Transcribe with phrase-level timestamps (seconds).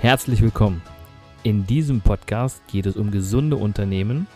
[0.00, 0.80] Herzlich willkommen.
[1.42, 4.26] In diesem Podcast geht es um gesunde Unternehmen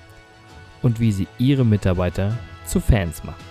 [0.83, 3.43] und wie sie ihre Mitarbeiter zu Fans machen.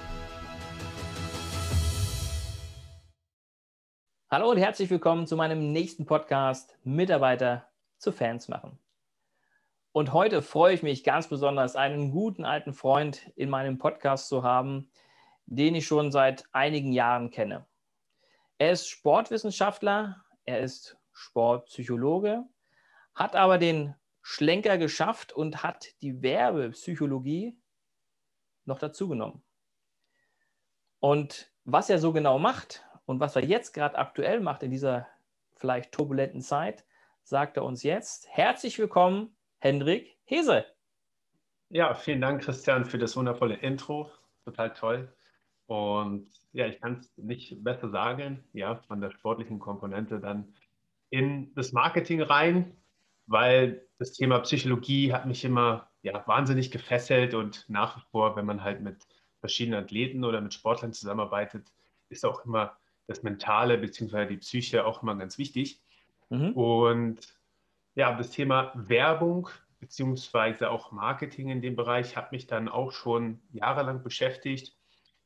[4.30, 8.78] Hallo und herzlich willkommen zu meinem nächsten Podcast Mitarbeiter zu Fans machen.
[9.92, 14.44] Und heute freue ich mich ganz besonders, einen guten alten Freund in meinem Podcast zu
[14.44, 14.88] haben,
[15.48, 17.66] den ich schon seit einigen Jahren kenne.
[18.60, 22.44] Er ist Sportwissenschaftler, er ist Sportpsychologe,
[23.16, 27.58] hat aber den Schlenker geschafft und hat die Werbepsychologie
[28.66, 29.44] noch dazugenommen.
[31.00, 35.08] Und was er so genau macht und was er jetzt gerade aktuell macht in dieser
[35.56, 36.86] vielleicht turbulenten Zeit,
[37.24, 38.28] sagt er uns jetzt.
[38.30, 40.66] Herzlich willkommen, Hendrik Hese.
[41.70, 44.12] Ja, vielen Dank, Christian, für das wundervolle Intro.
[44.46, 45.14] Total toll.
[45.68, 50.54] Und ja, ich kann es nicht besser sagen, ja, von der sportlichen Komponente dann
[51.14, 52.76] in das Marketing rein,
[53.28, 58.46] weil das Thema Psychologie hat mich immer ja, wahnsinnig gefesselt und nach wie vor, wenn
[58.46, 59.06] man halt mit
[59.40, 61.72] verschiedenen Athleten oder mit Sportlern zusammenarbeitet,
[62.10, 64.26] ist auch immer das Mentale bzw.
[64.26, 65.82] die Psyche auch immer ganz wichtig.
[66.30, 66.54] Mhm.
[66.54, 67.20] Und
[67.96, 70.66] ja, das Thema Werbung bzw.
[70.66, 74.76] auch Marketing in dem Bereich hat mich dann auch schon jahrelang beschäftigt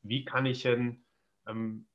[0.07, 1.05] wie kann ich denn
[1.47, 1.87] ähm,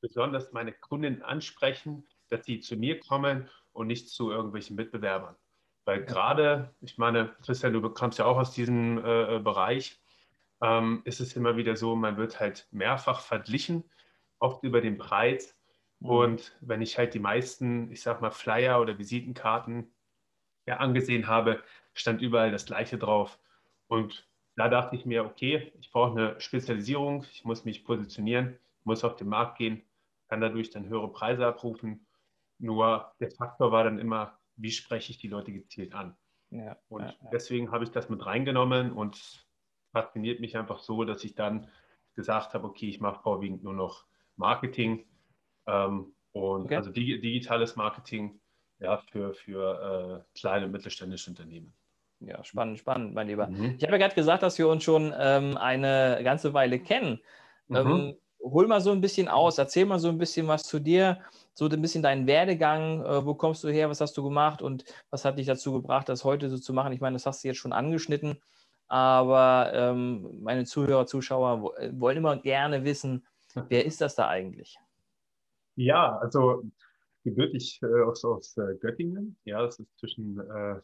[0.00, 5.36] besonders meine Kunden ansprechen, dass sie zu mir kommen und nicht zu irgendwelchen Mitbewerbern.
[5.84, 10.00] Weil gerade, ich meine, Christian, du kommst ja auch aus diesem äh, äh, Bereich,
[10.60, 13.84] ähm, ist es immer wieder so, man wird halt mehrfach verglichen,
[14.38, 15.56] oft über den Preis.
[16.00, 16.10] Mhm.
[16.10, 19.94] Und wenn ich halt die meisten, ich sag mal, Flyer oder Visitenkarten
[20.66, 21.62] ja, angesehen habe,
[21.94, 23.38] stand überall das Gleiche drauf.
[23.86, 29.04] Und da dachte ich mir, okay, ich brauche eine Spezialisierung, ich muss mich positionieren, muss
[29.04, 29.82] auf den Markt gehen,
[30.28, 32.06] kann dadurch dann höhere Preise abrufen.
[32.58, 36.16] Nur der Faktor war dann immer, wie spreche ich die Leute gezielt an?
[36.50, 37.30] Ja, und ja, ja.
[37.32, 39.46] deswegen habe ich das mit reingenommen und
[39.92, 41.68] fasziniert mich einfach so, dass ich dann
[42.14, 45.06] gesagt habe, okay, ich mache vorwiegend nur noch Marketing
[45.66, 46.76] ähm, und okay.
[46.76, 48.40] also digitales Marketing
[48.80, 51.74] ja, für, für äh, kleine und mittelständische Unternehmen.
[52.20, 53.46] Ja, spannend, spannend, mein Lieber.
[53.46, 53.76] Mhm.
[53.76, 57.20] Ich habe ja gerade gesagt, dass wir uns schon ähm, eine ganze Weile kennen.
[57.68, 57.76] Mhm.
[57.76, 61.20] Ähm, hol mal so ein bisschen aus, erzähl mal so ein bisschen was zu dir,
[61.54, 64.84] so ein bisschen deinen Werdegang, äh, wo kommst du her, was hast du gemacht und
[65.10, 66.92] was hat dich dazu gebracht, das heute so zu machen?
[66.92, 68.40] Ich meine, das hast du jetzt schon angeschnitten,
[68.86, 73.26] aber ähm, meine Zuhörer, Zuschauer äh, wollen immer gerne wissen,
[73.68, 74.78] wer ist das da eigentlich?
[75.76, 76.64] Ja, also
[77.24, 79.36] gebürtig äh, aus, aus äh, Göttingen.
[79.44, 80.80] Ja, das ist zwischen äh,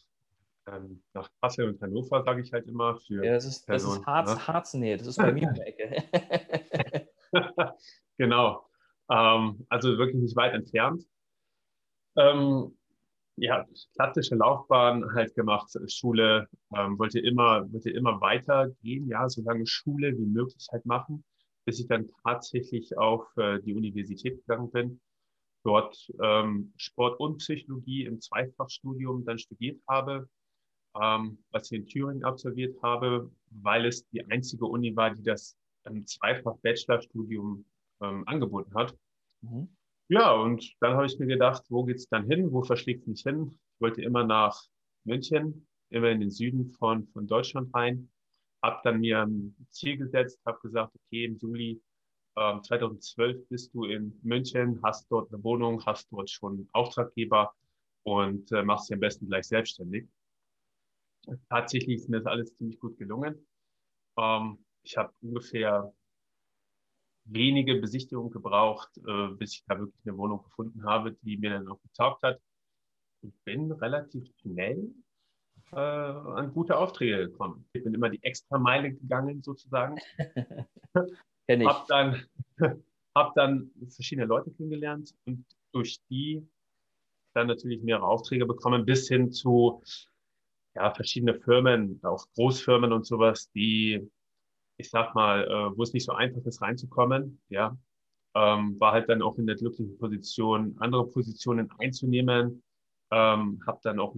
[0.66, 2.98] ähm, nach Kassel und Hannover, sage ich halt immer.
[3.00, 4.47] Für ja, das ist, Personen, das ist Harz, ne?
[4.48, 6.04] Harznähe, das ist bei mir in der Ecke.
[8.18, 8.66] genau.
[9.10, 11.04] Ähm, also wirklich nicht weit entfernt.
[12.16, 12.76] Ähm,
[13.36, 19.66] ja, klassische Laufbahn halt gemacht, Schule, ähm, wollte immer, wollte immer weitergehen, ja, so lange
[19.66, 21.24] Schule wie möglich halt machen,
[21.64, 25.00] bis ich dann tatsächlich auf äh, die Universität gegangen bin,
[25.64, 30.28] dort ähm, Sport und Psychologie im Zweifachstudium dann studiert habe,
[31.00, 35.56] ähm, was ich in Thüringen absolviert habe, weil es die einzige Uni war, die das
[35.86, 37.64] ähm, zweifach Bachelorstudium
[38.00, 38.96] ähm, angeboten hat.
[39.42, 39.68] Mhm.
[40.08, 42.52] Ja, und dann habe ich mir gedacht, wo geht's dann hin?
[42.52, 43.50] Wo verschlägt es mich hin?
[43.50, 44.62] Ich wollte immer nach
[45.04, 48.10] München, immer in den Süden von, von Deutschland rein.
[48.62, 51.82] Habe dann mir ein Ziel gesetzt, habe gesagt, okay, im Juli
[52.36, 57.54] äh, 2012 bist du in München, hast dort eine Wohnung, hast dort schon Auftraggeber
[58.02, 60.08] und äh, machst dich am besten gleich selbstständig
[61.48, 63.46] tatsächlich ist mir das alles ziemlich gut gelungen.
[64.18, 65.92] Ähm, ich habe ungefähr
[67.24, 71.68] wenige Besichtigungen gebraucht, äh, bis ich da wirklich eine Wohnung gefunden habe, die mir dann
[71.68, 72.40] auch getaugt hat.
[73.22, 74.90] Ich bin relativ schnell
[75.72, 77.66] äh, an gute Aufträge gekommen.
[77.72, 79.98] Ich bin immer die extra Meile gegangen, sozusagen.
[81.46, 81.66] Kenn ich.
[81.66, 82.22] Hab dann,
[83.14, 86.46] hab dann verschiedene Leute kennengelernt und durch die
[87.32, 89.82] dann natürlich mehrere Aufträge bekommen, bis hin zu
[90.75, 94.08] ja, verschiedene Firmen, auch Großfirmen und sowas, die,
[94.76, 97.76] ich sag mal, äh, wo es nicht so einfach ist, reinzukommen, ja,
[98.35, 102.62] ähm, war halt dann auch in der glücklichen Position, andere Positionen einzunehmen,
[103.11, 104.17] ähm, habe dann auch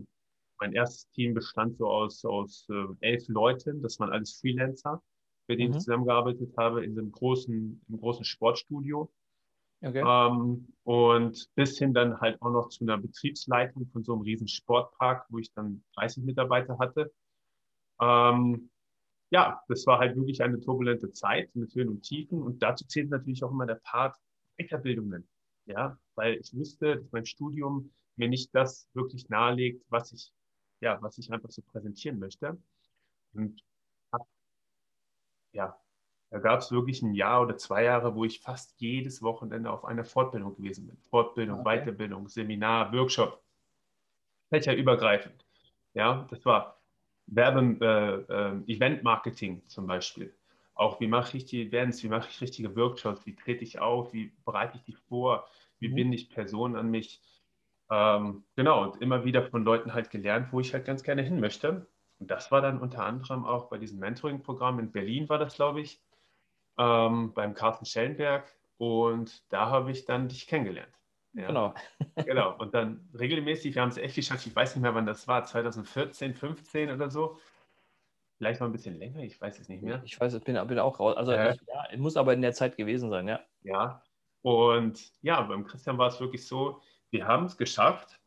[0.58, 5.02] mein erstes Team bestand so aus, aus äh, elf Leuten, das waren alles Freelancer,
[5.48, 5.76] mit denen mhm.
[5.76, 9.10] ich zusammengearbeitet habe in einem großen, im großen Sportstudio.
[9.82, 10.02] Okay.
[10.02, 14.48] Ähm, und bis hin dann halt auch noch zu einer Betriebsleitung von so einem riesen
[14.48, 17.12] Sportpark, wo ich dann 30 Mitarbeiter hatte.
[18.00, 18.70] Ähm,
[19.30, 22.42] ja, das war halt wirklich eine turbulente Zeit mit Höhen und Tiefen.
[22.42, 24.16] Und dazu zählt natürlich auch immer der Part
[24.56, 25.28] Weiterbildungen.
[25.66, 30.32] Ja, weil ich wusste, dass mein Studium mir nicht das wirklich nahelegt, was ich,
[30.80, 32.56] ja, was ich einfach so präsentieren möchte.
[33.32, 33.62] Und
[35.52, 35.76] ja,
[36.30, 39.84] da gab es wirklich ein Jahr oder zwei Jahre, wo ich fast jedes Wochenende auf
[39.84, 40.96] einer Fortbildung gewesen bin.
[41.10, 41.80] Fortbildung, okay.
[41.80, 43.42] Weiterbildung, Seminar, Workshop,
[44.50, 45.44] fächerübergreifend.
[45.94, 46.75] Ja, das war
[47.26, 50.34] Werben, äh, äh, Event-Marketing zum Beispiel.
[50.74, 54.12] Auch wie mache ich die Events, wie mache ich richtige Workshops, wie trete ich auf,
[54.12, 55.94] wie bereite ich die vor, wie mhm.
[55.94, 57.20] binde ich Personen an mich.
[57.90, 61.40] Ähm, genau, und immer wieder von Leuten halt gelernt, wo ich halt ganz gerne hin
[61.40, 61.86] möchte.
[62.18, 65.80] Und das war dann unter anderem auch bei diesem Mentoring-Programm in Berlin, war das, glaube
[65.80, 66.00] ich,
[66.78, 68.46] ähm, beim Carsten Schellenberg.
[68.78, 70.92] Und da habe ich dann dich kennengelernt.
[71.36, 71.46] Ja.
[71.48, 71.74] Genau.
[72.16, 72.56] genau.
[72.58, 75.44] Und dann regelmäßig, wir haben es echt geschafft, ich weiß nicht mehr, wann das war,
[75.44, 77.38] 2014, 15 oder so.
[78.38, 80.02] Vielleicht noch ein bisschen länger, ich weiß es nicht mehr.
[80.04, 81.16] Ich weiß, ich bin, bin auch raus.
[81.16, 83.40] Also äh, ich, ja, muss aber in der Zeit gewesen sein, ja.
[83.62, 84.02] Ja.
[84.42, 86.80] Und ja, beim Christian war es wirklich so,
[87.10, 88.20] wir haben es geschafft,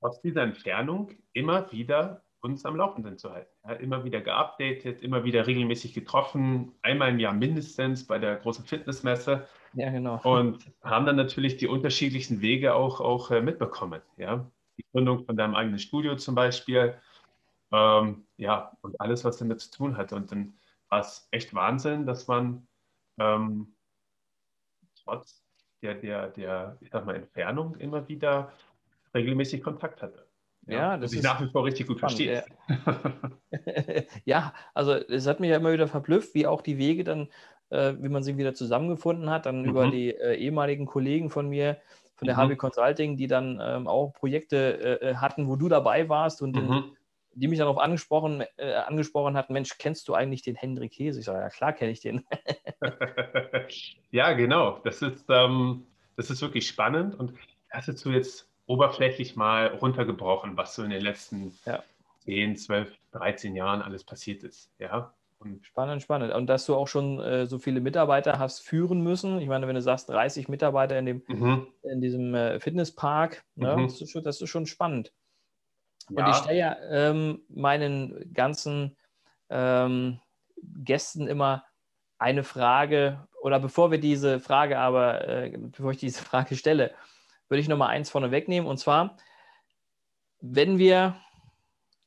[0.00, 3.50] trotz dieser Entfernung immer wieder uns am Laufenden zu halten.
[3.64, 8.64] Ja, immer wieder geupdatet, immer wieder regelmäßig getroffen, einmal im Jahr mindestens bei der großen
[8.64, 9.46] Fitnessmesse.
[9.74, 10.20] Ja, genau.
[10.22, 14.00] Und haben dann natürlich die unterschiedlichsten Wege auch, auch äh, mitbekommen.
[14.16, 14.50] Ja?
[14.78, 16.94] Die Gründung von deinem eigenen Studio zum Beispiel.
[17.72, 20.12] Ähm, ja, und alles, was damit zu tun hat.
[20.12, 20.54] Und dann
[20.88, 22.66] war es echt Wahnsinn, dass man
[23.18, 23.74] ähm,
[25.04, 25.44] trotz
[25.82, 28.52] der, der, der, ich sag mal, Entfernung immer wieder
[29.14, 30.29] regelmäßig Kontakt hatte.
[30.72, 32.44] Ja, das ist nach wie vor richtig gut verstehe.
[34.24, 37.28] ja, also es hat mich ja immer wieder verblüfft, wie auch die Wege dann,
[37.70, 39.68] äh, wie man sie wieder zusammengefunden hat, dann mhm.
[39.68, 41.78] über die äh, ehemaligen Kollegen von mir,
[42.16, 42.50] von der mhm.
[42.50, 46.54] HB Consulting, die dann ähm, auch Projekte äh, äh, hatten, wo du dabei warst und
[46.54, 46.60] mhm.
[46.60, 46.96] den,
[47.32, 51.20] die mich dann auch angesprochen, äh, angesprochen hatten, Mensch, kennst du eigentlich den Hendrik Käse?
[51.20, 52.24] Ich sage, ja klar kenne ich den.
[54.10, 54.80] ja, genau.
[54.84, 57.32] Das ist, ähm, das ist wirklich spannend und
[57.70, 61.82] hast du jetzt oberflächlich mal runtergebrochen, was so in den letzten ja.
[62.20, 64.70] 10, 12, 13 Jahren alles passiert ist.
[64.78, 65.12] Ja.
[65.40, 66.32] Und spannend, spannend.
[66.32, 69.40] Und dass du auch schon äh, so viele Mitarbeiter hast führen müssen.
[69.40, 71.66] Ich meine, wenn du sagst, 30 Mitarbeiter in, dem, mhm.
[71.82, 73.82] in diesem äh, Fitnesspark, ne, mhm.
[73.84, 75.12] das, ist schon, das, ist schon, spannend.
[76.08, 76.24] Ja.
[76.24, 78.96] Und ich stelle ja ähm, meinen ganzen
[79.48, 80.20] ähm,
[80.84, 81.64] Gästen immer
[82.18, 86.94] eine Frage, oder bevor wir diese Frage aber, äh, bevor ich diese Frage stelle,
[87.50, 88.68] würde ich nochmal eins vorne wegnehmen.
[88.68, 89.16] Und zwar,
[90.40, 91.16] wenn wir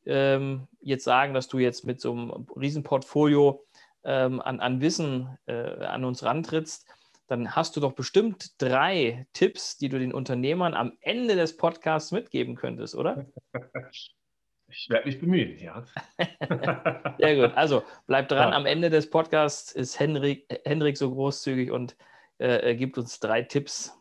[0.05, 3.63] ähm, jetzt sagen, dass du jetzt mit so einem Riesenportfolio
[4.03, 6.87] ähm, an, an Wissen äh, an uns rantrittst,
[7.27, 12.11] dann hast du doch bestimmt drei Tipps, die du den Unternehmern am Ende des Podcasts
[12.11, 13.25] mitgeben könntest, oder?
[14.75, 15.83] Ich werde mich bemühen, ja.
[17.19, 17.55] Sehr gut.
[17.55, 18.49] Also bleib dran.
[18.49, 18.55] Ja.
[18.55, 21.95] Am Ende des Podcasts ist Henrik, Henrik so großzügig und
[22.39, 23.95] äh, gibt uns drei Tipps,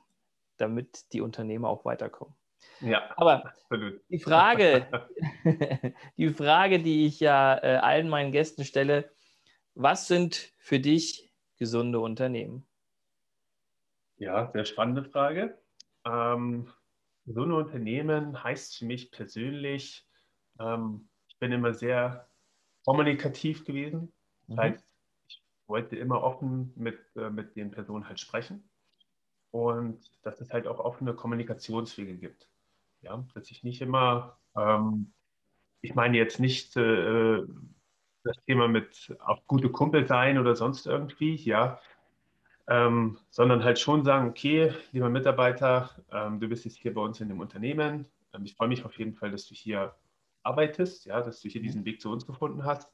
[0.57, 2.35] damit die Unternehmer auch weiterkommen.
[2.81, 4.01] Ja, aber absolut.
[4.09, 4.87] die Frage,
[6.17, 9.11] die Frage, die ich ja äh, allen meinen Gästen stelle,
[9.75, 12.67] was sind für dich gesunde Unternehmen?
[14.17, 15.59] Ja, sehr spannende Frage.
[16.05, 16.69] Ähm,
[17.25, 20.07] gesunde Unternehmen heißt für mich persönlich,
[20.61, 22.29] ähm, ich bin immer sehr
[22.85, 24.13] kommunikativ gewesen.
[24.47, 24.61] Das mhm.
[24.61, 24.97] heißt,
[25.29, 28.69] ich wollte immer offen mit, äh, mit den Personen halt sprechen
[29.53, 32.49] und dass es halt auch offene Kommunikationswege gibt.
[33.03, 35.13] Ja, dass ich nicht immer, ähm,
[35.83, 37.43] ich meine jetzt nicht äh,
[38.25, 41.81] das Thema mit auch gute Kumpel sein oder sonst irgendwie, ja,
[42.69, 47.21] ähm, sondern halt schon sagen, okay, lieber Mitarbeiter, ähm, du bist jetzt hier bei uns
[47.21, 48.07] in dem Unternehmen.
[48.33, 49.95] Ähm, ich freue mich auf jeden Fall, dass du hier
[50.45, 52.91] arbeitest, ja, dass du hier diesen Weg zu uns gefunden hast.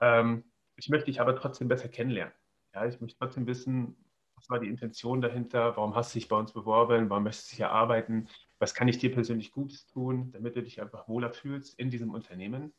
[0.00, 0.44] Ähm,
[0.76, 2.32] ich möchte dich aber trotzdem besser kennenlernen.
[2.72, 3.96] Ja, ich möchte trotzdem wissen,
[4.40, 5.76] was war die Intention dahinter?
[5.76, 7.10] Warum hast du dich bei uns beworben?
[7.10, 8.26] Warum möchtest du hier arbeiten?
[8.58, 12.10] Was kann ich dir persönlich Gutes tun, damit du dich einfach wohler fühlst in diesem
[12.10, 12.72] Unternehmen?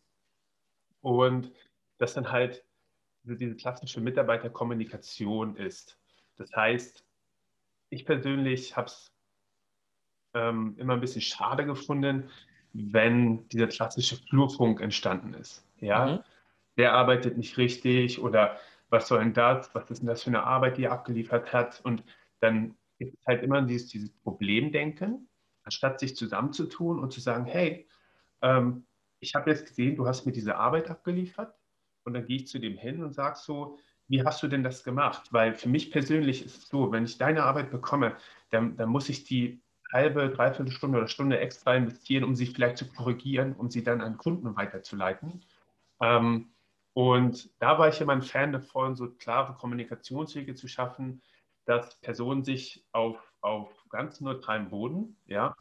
[1.01, 1.51] Und
[2.00, 2.65] das dann halt
[3.24, 6.00] diese klassische Mitarbeiterkommunikation ist.
[6.38, 7.06] Das heißt,
[7.91, 9.13] ich persönlich habe es
[10.34, 12.32] ähm, immer ein bisschen schade gefunden,
[12.74, 15.63] wenn dieser klassische Flurfunk entstanden ist.
[15.80, 16.20] Ja, mhm.
[16.77, 18.58] der arbeitet nicht richtig oder
[18.91, 21.81] was soll denn das, was ist denn das für eine Arbeit, die er abgeliefert hat?
[21.83, 22.03] Und
[22.41, 25.27] dann gibt es halt immer dieses, dieses Problemdenken,
[25.63, 27.88] anstatt sich zusammenzutun und zu sagen, hey,
[28.41, 28.86] ähm,
[29.19, 31.55] ich habe jetzt gesehen, du hast mir diese Arbeit abgeliefert
[32.03, 34.83] und dann gehe ich zu dem hin und sage so, wie hast du denn das
[34.83, 35.31] gemacht?
[35.31, 38.17] Weil für mich persönlich ist es so, wenn ich deine Arbeit bekomme,
[38.50, 39.62] dann, dann muss ich die
[39.93, 44.01] halbe, dreiviertel Stunde oder Stunde extra investieren, um sie vielleicht zu korrigieren, um sie dann
[44.01, 45.45] an Kunden weiterzuleiten.
[46.01, 46.51] Ähm,
[46.93, 51.21] und da war ich immer ein Fan davon, so klare Kommunikationswege zu schaffen,
[51.65, 55.55] dass Personen sich auf, auf ganz neutralem Boden ja,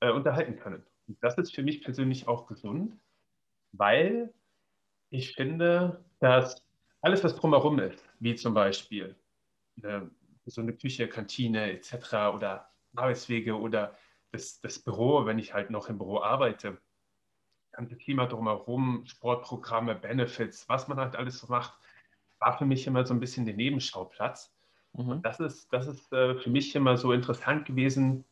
[0.00, 0.84] äh, unterhalten können.
[1.06, 2.98] Und das ist für mich persönlich auch gesund,
[3.72, 4.32] weil
[5.10, 6.64] ich finde, dass
[7.02, 9.14] alles, was drumherum ist, wie zum Beispiel
[9.76, 10.10] eine,
[10.46, 12.34] so eine Küche, Kantine etc.
[12.34, 13.96] oder Arbeitswege oder
[14.32, 16.78] das, das Büro, wenn ich halt noch im Büro arbeite,
[17.74, 21.78] ganze Klima drumherum, Sportprogramme, Benefits, was man halt alles so macht,
[22.38, 24.54] war für mich immer so ein bisschen der Nebenschauplatz.
[24.92, 25.22] Mhm.
[25.22, 28.24] Das ist, das ist äh, für mich immer so interessant gewesen,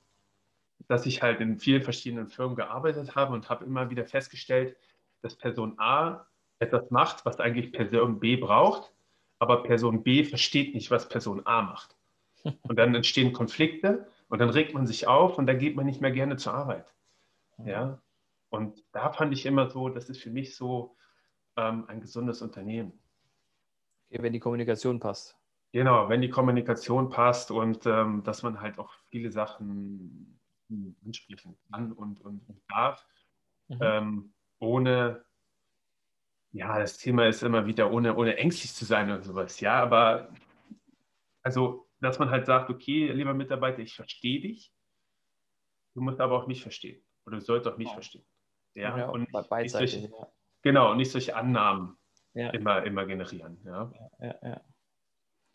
[0.89, 4.77] dass ich halt in vielen verschiedenen Firmen gearbeitet habe und habe immer wieder festgestellt,
[5.23, 6.27] dass Person A
[6.59, 8.93] etwas macht, was eigentlich Person B braucht,
[9.39, 11.97] aber Person B versteht nicht, was Person A macht.
[12.63, 16.01] Und dann entstehen Konflikte und dann regt man sich auf und dann geht man nicht
[16.01, 16.93] mehr gerne zur Arbeit.
[17.65, 18.01] Ja,
[18.53, 20.97] und da fand ich immer so, das ist für mich so
[21.57, 22.93] ähm, ein gesundes Unternehmen.
[24.11, 25.39] Okay, wenn die Kommunikation passt.
[25.73, 31.57] Genau, wenn die Kommunikation passt und ähm, dass man halt auch viele Sachen hm, ansprechen
[31.71, 33.07] kann und, und, und darf,
[33.69, 33.79] mhm.
[33.81, 35.25] ähm, ohne,
[36.51, 40.31] ja, das Thema ist immer wieder, ohne, ohne ängstlich zu sein oder sowas, ja, aber
[41.43, 44.75] also, dass man halt sagt, okay, lieber Mitarbeiter, ich verstehe dich,
[45.95, 47.95] du musst aber auch mich verstehen oder du sollst auch mich ja.
[47.95, 48.27] verstehen.
[48.75, 50.29] Ja, ja und nicht solche, ja.
[50.63, 51.97] Genau, nicht solche Annahmen
[52.35, 52.51] ja.
[52.51, 53.61] immer, immer generieren.
[53.65, 53.93] Ja.
[54.21, 54.61] Ja, ja,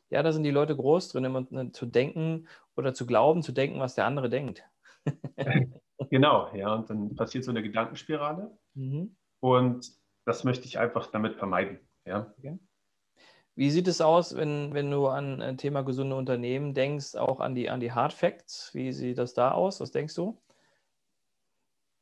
[0.09, 0.23] ja.
[0.23, 3.79] da sind die Leute groß drin, immer ne, zu denken oder zu glauben, zu denken,
[3.79, 4.63] was der andere denkt.
[6.09, 9.15] genau, ja, und dann passiert so eine Gedankenspirale mhm.
[9.39, 9.89] und
[10.25, 11.79] das möchte ich einfach damit vermeiden.
[12.05, 12.33] Ja.
[12.37, 12.59] Okay.
[13.55, 17.55] Wie sieht es aus, wenn, wenn du an ein Thema gesunde Unternehmen denkst, auch an
[17.55, 18.69] die, an die Hard Facts?
[18.75, 19.79] Wie sieht das da aus?
[19.79, 20.39] Was denkst du?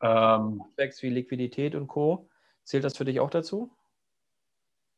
[0.05, 2.29] Ähm, wie Liquidität und Co.
[2.63, 3.71] Zählt das für dich auch dazu?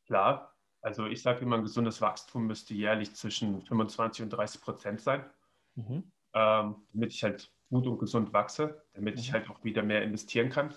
[0.05, 0.53] Klar.
[0.81, 5.25] Also ich sage immer, ein gesundes Wachstum müsste jährlich zwischen 25 und 30 Prozent sein,
[5.75, 6.03] mhm.
[6.33, 9.19] ähm, damit ich halt gut und gesund wachse, damit mhm.
[9.19, 10.73] ich halt auch wieder mehr investieren kann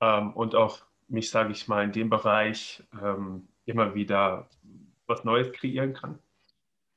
[0.00, 4.48] ähm, und auch mich, sage ich mal, in dem Bereich ähm, immer wieder
[5.06, 6.18] was Neues kreieren kann.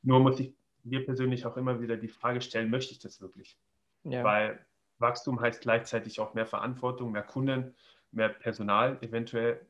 [0.01, 3.57] Nur muss ich mir persönlich auch immer wieder die Frage stellen, möchte ich das wirklich?
[4.03, 4.23] Ja.
[4.23, 4.65] Weil
[4.99, 7.75] Wachstum heißt gleichzeitig auch mehr Verantwortung, mehr Kunden,
[8.11, 8.97] mehr Personal.
[9.01, 9.65] Eventuell,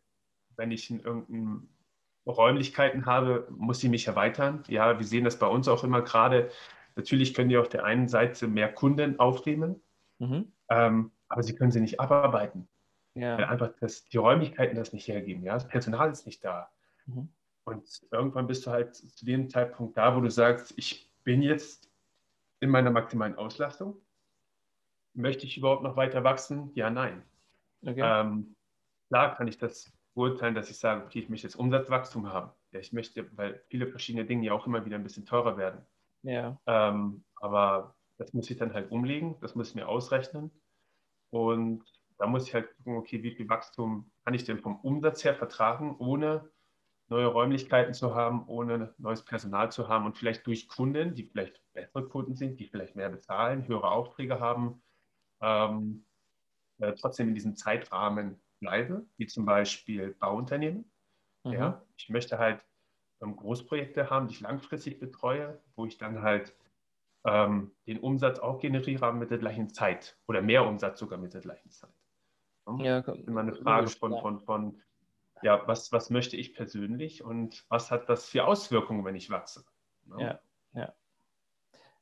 [0.55, 1.70] wenn ich in irgendeinen
[2.25, 4.63] Räumlichkeiten habe, muss ich mich erweitern.
[4.67, 6.50] Ja, wir sehen das bei uns auch immer gerade.
[6.96, 9.82] Natürlich können die auf der einen Seite mehr Kunden aufnehmen,
[10.20, 10.51] mhm.
[10.70, 12.67] ähm, aber sie können sie nicht abarbeiten.
[13.15, 13.38] Ja.
[13.38, 15.44] Weil einfach das, die Räumlichkeiten das nicht hergeben.
[15.44, 15.53] Ja?
[15.53, 16.70] Das Personal ist nicht da.
[17.05, 17.29] Mhm.
[17.65, 21.89] Und irgendwann bist du halt zu dem Zeitpunkt da, wo du sagst, ich bin jetzt
[22.60, 23.98] in meiner maximalen Auslastung
[25.15, 26.72] möchte ich überhaupt noch weiter wachsen?
[26.75, 27.24] Ja, nein.
[27.81, 28.01] Okay.
[28.03, 28.55] Ähm,
[29.10, 32.51] klar kann ich das beurteilen, dass ich sage, okay, ich möchte jetzt Umsatzwachstum haben.
[32.72, 35.86] Ja, ich möchte, weil viele verschiedene Dinge ja auch immer wieder ein bisschen teurer werden.
[36.24, 36.57] Ja.
[36.65, 40.51] Ähm, aber das muss ich dann halt umlegen, das muss ich mir ausrechnen.
[41.29, 41.84] Und
[42.17, 45.36] da muss ich halt gucken, okay, wie viel Wachstum kann ich denn vom Umsatz her
[45.36, 46.50] vertragen, ohne
[47.07, 51.62] neue Räumlichkeiten zu haben, ohne neues Personal zu haben und vielleicht durch Kunden, die vielleicht
[51.74, 54.81] bessere Kunden sind, die vielleicht mehr bezahlen, höhere Aufträge haben,
[55.46, 56.06] ähm,
[56.80, 60.92] äh, trotzdem in diesem Zeitrahmen bleibe, wie zum Beispiel Bauunternehmen.
[61.44, 61.54] Mhm.
[61.54, 62.66] Ja, ich möchte halt
[63.22, 66.56] ähm, Großprojekte haben, die ich langfristig betreue, wo ich dann halt
[67.25, 71.42] ähm, den Umsatz auch generiere mit der gleichen Zeit oder mehr Umsatz sogar mit der
[71.42, 71.94] gleichen Zeit.
[72.80, 74.82] Ja, immer eine Frage von, von, von
[75.44, 79.64] ja, was, was möchte ich persönlich und was hat das für Auswirkungen, wenn ich wachse?
[80.18, 80.40] Ja, ja.
[80.74, 80.94] Ja,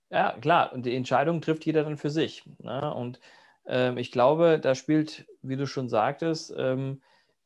[0.10, 0.74] klar.
[0.74, 2.44] Und die Entscheidung trifft jeder dann für sich.
[2.60, 2.94] Ne?
[2.94, 3.20] Und
[3.66, 7.02] ähm, ich glaube, da spielt, wie du schon sagtest, ähm,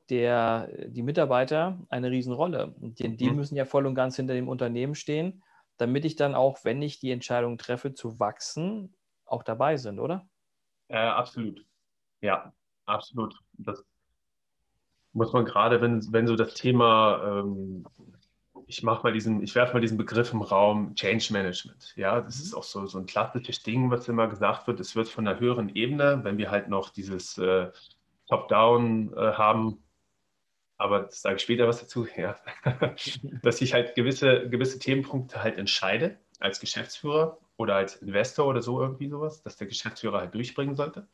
[0.09, 2.73] der, die Mitarbeiter eine Riesenrolle.
[2.77, 3.35] Die, die mhm.
[3.35, 5.43] müssen ja voll und ganz hinter dem Unternehmen stehen,
[5.77, 8.95] damit ich dann auch, wenn ich die Entscheidung treffe, zu wachsen,
[9.25, 10.27] auch dabei sind, oder?
[10.87, 11.65] Äh, absolut.
[12.21, 12.53] Ja,
[12.85, 13.35] absolut.
[13.53, 13.83] Das
[15.13, 17.85] muss man gerade, wenn, wenn so das Thema ähm,
[18.67, 21.93] ich mache mal diesen, ich werfe mal diesen Begriff im Raum Change Management.
[21.95, 24.79] Ja, das ist auch so, so ein klassisches Ding, was immer gesagt wird.
[24.81, 27.71] Es wird von einer höheren Ebene, wenn wir halt noch dieses äh,
[28.27, 29.81] Top-Down äh, haben,
[30.77, 32.35] aber das sage ich später was dazu, ja,
[33.41, 38.81] dass ich halt gewisse, gewisse Themenpunkte halt entscheide als Geschäftsführer oder als Investor oder so
[38.81, 41.07] irgendwie sowas, dass der Geschäftsführer halt durchbringen sollte,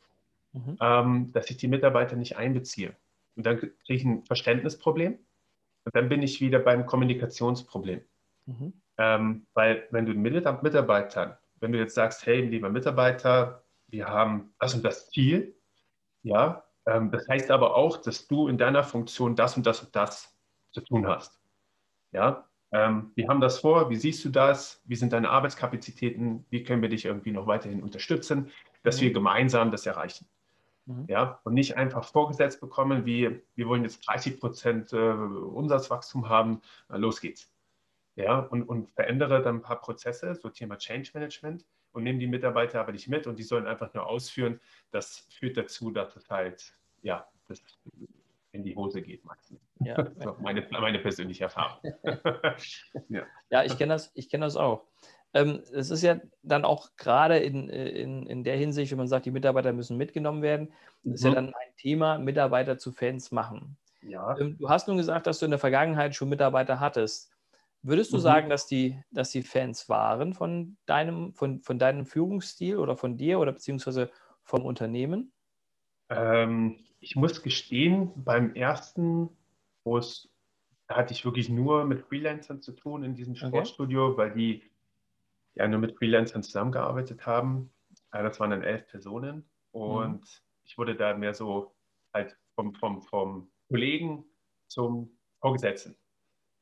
[0.52, 0.76] mhm.
[0.80, 2.94] ähm, dass ich die Mitarbeiter nicht einbeziehe.
[3.36, 5.18] Und dann kriege ich ein Verständnisproblem
[5.84, 8.02] und dann bin ich wieder beim Kommunikationsproblem.
[8.46, 8.72] Mhm.
[8.98, 14.54] Ähm, weil wenn du mit Mitarbeitern, wenn du jetzt sagst, hey, lieber Mitarbeiter, wir haben
[14.58, 15.54] das und das Ziel,
[16.22, 19.94] ja, ähm, das heißt aber auch, dass du in deiner Funktion das und das und
[19.94, 20.36] das
[20.72, 21.40] zu tun hast.
[22.12, 26.64] Ja, ähm, wir haben das vor, wie siehst du das, wie sind deine Arbeitskapazitäten, wie
[26.64, 28.50] können wir dich irgendwie noch weiterhin unterstützen,
[28.82, 29.02] dass mhm.
[29.02, 30.26] wir gemeinsam das erreichen.
[30.86, 31.06] Mhm.
[31.08, 36.60] Ja, und nicht einfach vorgesetzt bekommen, wie wir wollen jetzt 30 Prozent äh, Umsatzwachstum haben,
[36.88, 37.50] los geht's.
[38.16, 42.26] Ja, und, und verändere dann ein paar Prozesse, so Thema Change Management und nehme die
[42.26, 44.60] Mitarbeiter aber nicht mit und die sollen einfach nur ausführen.
[44.90, 47.62] Das führt dazu, dass es halt, ja, das
[48.52, 49.52] in die Hose geht, Max.
[49.80, 50.00] Ja.
[50.00, 51.80] Das meine, meine persönliche Erfahrung.
[53.08, 53.26] ja.
[53.50, 54.86] ja, ich kenne das, kenn das auch.
[55.34, 59.26] Ähm, es ist ja dann auch gerade in, in, in der Hinsicht, wenn man sagt,
[59.26, 60.72] die Mitarbeiter müssen mitgenommen werden,
[61.02, 61.14] mhm.
[61.14, 61.34] ist ja mhm.
[61.34, 63.76] dann ein Thema, Mitarbeiter zu Fans machen.
[64.02, 64.38] Ja.
[64.38, 67.32] Ähm, du hast nun gesagt, dass du in der Vergangenheit schon Mitarbeiter hattest.
[67.82, 68.22] Würdest du mhm.
[68.22, 73.16] sagen, dass die, dass die Fans waren von deinem, von, von deinem Führungsstil oder von
[73.16, 74.10] dir oder beziehungsweise
[74.44, 75.32] vom Unternehmen?
[76.10, 79.28] Ähm, ich muss gestehen, beim ersten,
[79.82, 80.30] wo es,
[80.86, 84.16] da hatte ich wirklich nur mit Freelancern zu tun in diesem Sportstudio, okay.
[84.16, 84.62] weil die
[85.54, 87.70] ja nur mit Freelancern zusammengearbeitet haben.
[88.10, 90.28] Das waren dann elf Personen und mhm.
[90.64, 91.74] ich wurde da mehr so
[92.12, 94.24] halt vom, vom, vom Kollegen
[94.68, 95.96] zum Vorgesetzten.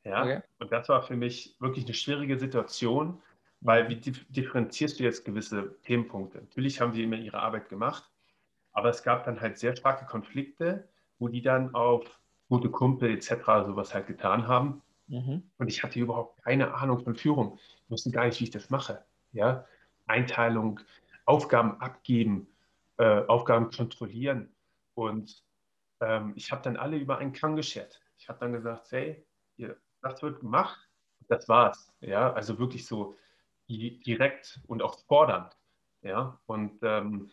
[0.03, 0.21] Ja?
[0.23, 0.41] Okay.
[0.59, 3.21] Und das war für mich wirklich eine schwierige Situation,
[3.61, 6.39] weil wie differenzierst du jetzt gewisse Themenpunkte?
[6.39, 8.09] Natürlich haben die immer ihre Arbeit gemacht,
[8.73, 12.19] aber es gab dann halt sehr starke Konflikte, wo die dann auf
[12.49, 13.29] gute Kumpel etc.
[13.65, 14.81] sowas halt getan haben.
[15.07, 15.43] Mhm.
[15.57, 17.57] Und ich hatte überhaupt keine Ahnung von Führung.
[17.85, 19.03] Ich wusste gar nicht, wie ich das mache.
[19.31, 19.65] Ja?
[20.05, 20.79] Einteilung,
[21.25, 22.47] Aufgaben abgeben,
[22.97, 24.53] äh, Aufgaben kontrollieren.
[24.93, 25.43] Und
[26.01, 28.01] ähm, ich habe dann alle über einen Kamm geschert.
[28.17, 29.25] Ich habe dann gesagt, hey,
[29.57, 30.79] ihr, das wird gemacht,
[31.27, 31.93] das war's.
[32.01, 32.31] Ja?
[32.33, 33.15] Also wirklich so
[33.67, 35.57] direkt und auch fordernd.
[36.01, 36.39] Ja?
[36.45, 37.31] Und ähm,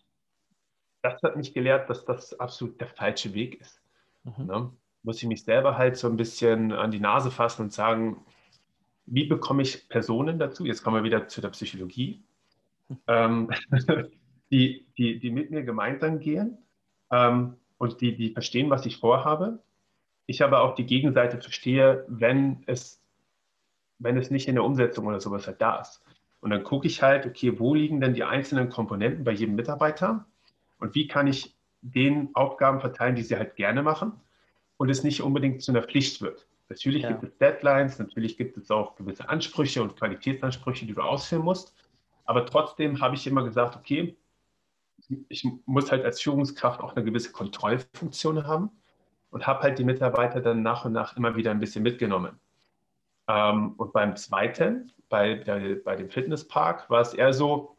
[1.02, 3.80] das hat mich gelehrt, dass das absolut der falsche Weg ist.
[4.24, 4.46] Mhm.
[4.46, 4.72] Ne?
[5.02, 8.24] Muss ich mich selber halt so ein bisschen an die Nase fassen und sagen,
[9.06, 10.64] wie bekomme ich Personen dazu?
[10.64, 12.22] Jetzt kommen wir wieder zu der Psychologie,
[13.06, 13.50] ähm,
[14.50, 16.58] die, die, die mit mir gemeinsam gehen
[17.10, 19.62] ähm, und die, die verstehen, was ich vorhabe.
[20.26, 23.02] Ich aber auch die Gegenseite verstehe, wenn es,
[23.98, 26.04] wenn es nicht in der Umsetzung oder sowas halt da ist.
[26.40, 30.26] Und dann gucke ich halt, okay, wo liegen denn die einzelnen Komponenten bei jedem Mitarbeiter?
[30.78, 34.12] Und wie kann ich den Aufgaben verteilen, die sie halt gerne machen
[34.80, 36.46] und es nicht unbedingt zu einer Pflicht wird.
[36.70, 37.10] Natürlich ja.
[37.10, 41.74] gibt es Deadlines, natürlich gibt es auch gewisse Ansprüche und Qualitätsansprüche, die du ausführen musst.
[42.24, 44.16] Aber trotzdem habe ich immer gesagt, okay,
[45.28, 48.70] ich muss halt als Führungskraft auch eine gewisse Kontrollfunktion haben
[49.28, 52.40] und habe halt die Mitarbeiter dann nach und nach immer wieder ein bisschen mitgenommen.
[53.28, 57.76] Ähm, und beim zweiten, bei, der, bei dem Fitnesspark, war es eher so,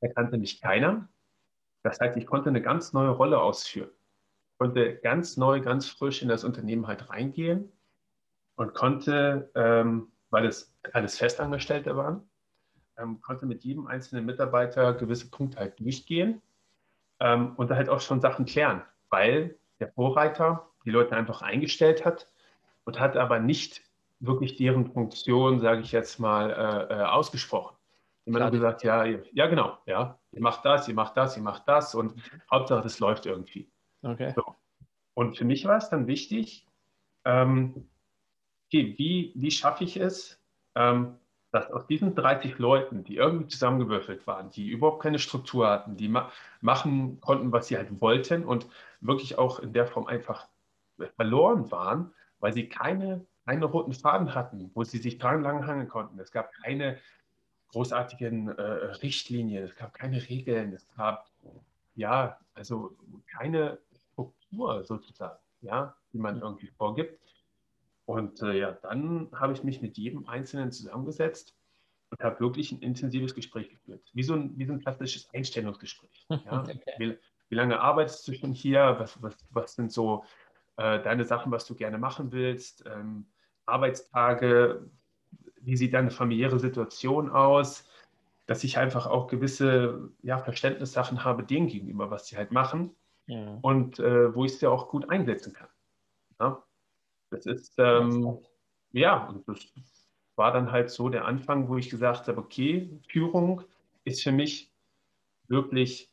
[0.00, 1.10] da kannte mich keiner.
[1.82, 3.90] Das heißt, ich konnte eine ganz neue Rolle ausführen.
[4.60, 7.72] Konnte ganz neu, ganz frisch in das Unternehmen halt reingehen
[8.56, 12.28] und konnte, ähm, weil es alles Festangestellte waren,
[12.98, 16.42] ähm, konnte mit jedem einzelnen Mitarbeiter gewisse Punkte halt durchgehen
[17.20, 22.04] ähm, und da halt auch schon Sachen klären, weil der Vorreiter die Leute einfach eingestellt
[22.04, 22.30] hat
[22.84, 23.80] und hat aber nicht
[24.18, 27.78] wirklich deren Funktion, sage ich jetzt mal, äh, äh, ausgesprochen.
[28.26, 31.66] Immer nur gesagt, ja, ja, genau, ja, ihr macht das, ihr macht das, ihr macht
[31.66, 32.12] das und
[32.50, 33.69] Hauptsache, das läuft irgendwie.
[34.02, 34.32] Okay.
[34.34, 34.56] So.
[35.14, 36.66] Und für mich war es dann wichtig,
[37.24, 37.88] ähm,
[38.66, 40.40] okay, wie, wie schaffe ich es,
[40.74, 41.16] ähm,
[41.52, 46.08] dass aus diesen 30 Leuten, die irgendwie zusammengewürfelt waren, die überhaupt keine Struktur hatten, die
[46.08, 48.68] ma machen konnten, was sie halt wollten und
[49.00, 50.46] wirklich auch in der Form einfach
[51.16, 55.88] verloren waren, weil sie keine, keine roten Faden hatten, wo sie sich dran lang hangen
[55.88, 56.20] konnten.
[56.20, 56.98] Es gab keine
[57.72, 61.28] großartigen äh, Richtlinien, es gab keine Regeln, es gab
[61.94, 63.78] ja, also keine
[64.50, 67.18] Struktur sozusagen, ja, die man irgendwie vorgibt.
[68.04, 71.54] Und äh, ja, dann habe ich mich mit jedem Einzelnen zusammengesetzt
[72.10, 74.02] und habe wirklich ein intensives Gespräch geführt.
[74.12, 76.26] Wie so ein, wie so ein klassisches Einstellungsgespräch.
[76.44, 76.62] Ja?
[76.62, 76.80] okay.
[76.98, 78.96] wie, wie, lange arbeitest du schon hier?
[78.98, 80.24] Was, was, was sind so
[80.76, 82.84] äh, deine Sachen, was du gerne machen willst?
[82.86, 83.26] Ähm,
[83.66, 84.90] Arbeitstage,
[85.60, 87.86] wie sieht deine familiäre Situation aus,
[88.46, 92.96] dass ich einfach auch gewisse ja, Verständnissachen habe denen gegenüber, was sie halt machen
[93.30, 93.58] ja.
[93.62, 95.68] und äh, wo ich sie auch gut einsetzen kann.
[96.40, 96.62] Ja?
[97.30, 98.38] Das ist, ähm,
[98.92, 99.72] ja, und das
[100.36, 103.62] war dann halt so der Anfang, wo ich gesagt habe, okay, Führung
[104.04, 104.72] ist für mich
[105.46, 106.12] wirklich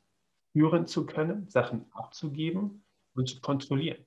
[0.51, 2.83] führen zu können, Sachen abzugeben
[3.15, 4.05] und zu kontrollieren.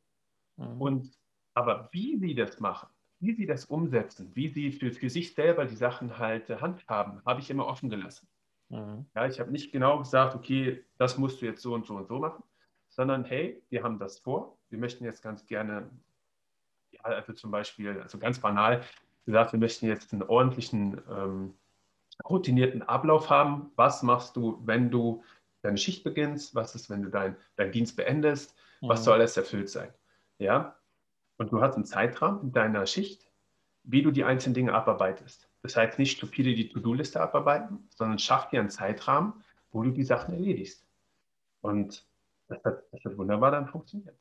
[0.56, 0.80] Mhm.
[0.80, 1.18] Und
[1.54, 5.64] aber wie sie das machen, wie sie das umsetzen, wie sie für, für sich selber
[5.64, 8.28] die Sachen halt äh, handhaben, habe ich immer offen gelassen.
[8.68, 9.06] Mhm.
[9.14, 12.06] Ja, ich habe nicht genau gesagt, okay, das musst du jetzt so und so und
[12.06, 12.42] so machen,
[13.00, 15.88] sondern hey, wir haben das vor, wir möchten jetzt ganz gerne,
[16.90, 18.82] ja, also zum Beispiel, also ganz banal
[19.24, 21.54] gesagt, wir möchten jetzt einen ordentlichen, ähm,
[22.28, 23.72] routinierten Ablauf haben.
[23.74, 25.24] Was machst du, wenn du
[25.62, 29.04] deine Schicht beginnst, was ist, wenn du deinen dein Dienst beendest, was mhm.
[29.04, 29.88] soll alles erfüllt sein.
[30.36, 30.76] Ja?
[31.38, 33.32] Und du hast einen Zeitrahmen in deiner Schicht,
[33.82, 35.48] wie du die einzelnen Dinge abarbeitest.
[35.62, 40.04] Das heißt nicht stupide die To-Do-Liste abarbeiten, sondern schaff dir einen Zeitrahmen, wo du die
[40.04, 40.86] Sachen erledigst.
[41.62, 42.09] Und
[42.50, 44.16] das hat, das hat wunderbar dann funktioniert.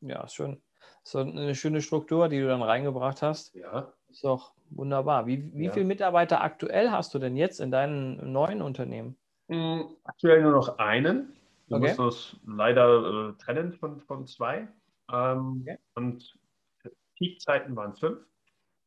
[0.00, 0.62] Ja, schön.
[1.02, 3.54] So eine schöne Struktur, die du dann reingebracht hast.
[3.54, 3.92] Ja.
[4.08, 5.26] Ist doch wunderbar.
[5.26, 5.72] Wie, wie ja.
[5.72, 9.16] viele Mitarbeiter aktuell hast du denn jetzt in deinem neuen Unternehmen?
[9.48, 11.34] Hm, aktuell nur noch einen.
[11.66, 11.88] Wir okay.
[11.88, 14.68] müssen uns leider äh, trennen von, von zwei.
[15.12, 15.78] Ähm, okay.
[15.94, 16.38] Und
[17.16, 18.18] Peakzeiten waren fünf.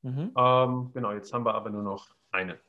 [0.04, 0.34] Mhm.
[0.38, 2.60] Ähm, genau, jetzt haben wir aber nur noch eine.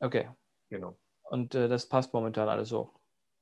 [0.00, 0.28] Okay.
[0.68, 0.96] Genau.
[1.22, 2.92] Und äh, das passt momentan alles so?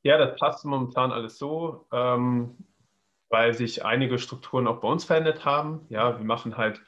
[0.03, 2.57] Ja, das passt momentan alles so, ähm,
[3.29, 5.87] weil sich einige Strukturen auch bei uns verändert haben.
[5.89, 6.83] Ja, wir machen halt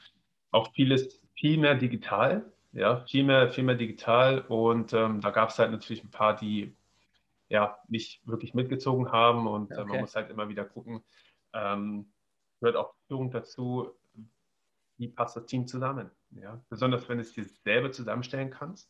[0.51, 2.51] auch vieles viel mehr digital.
[2.73, 4.39] Ja, viel mehr, viel mehr digital.
[4.47, 6.73] Und ähm, da gab es halt natürlich ein paar, die
[7.49, 9.45] ja nicht wirklich mitgezogen haben.
[9.47, 9.81] Und okay.
[9.81, 11.03] äh, man muss halt immer wieder gucken,
[11.53, 12.11] ähm,
[12.59, 13.91] gehört auch Führung dazu,
[14.97, 16.09] wie passt das Team zusammen.
[16.31, 16.63] Ja?
[16.69, 18.89] Besonders wenn du es dir selber zusammenstellen kannst.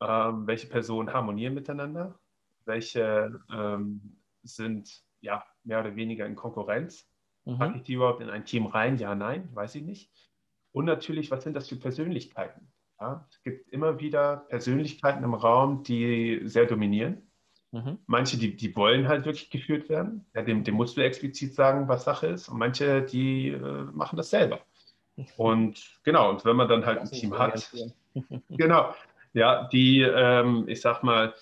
[0.00, 2.18] Ähm, welche Personen harmonieren miteinander?
[2.64, 7.08] Welche ähm, sind ja mehr oder weniger in Konkurrenz?
[7.44, 7.58] Mhm.
[7.58, 8.98] Packe ich die überhaupt in ein Team rein?
[8.98, 10.10] Ja, nein, weiß ich nicht.
[10.72, 12.68] Und natürlich, was sind das für Persönlichkeiten?
[13.00, 17.30] Ja, es gibt immer wieder Persönlichkeiten im Raum, die sehr dominieren.
[17.72, 17.98] Mhm.
[18.06, 20.26] Manche, die, die wollen halt wirklich geführt werden.
[20.34, 22.48] Ja, dem, dem musst du explizit sagen, was Sache ist.
[22.48, 24.60] Und manche, die äh, machen das selber.
[25.36, 27.70] Und genau, und wenn man dann halt ein Team hat,
[28.48, 28.94] genau,
[29.34, 31.34] ja, die, ähm, ich sag mal,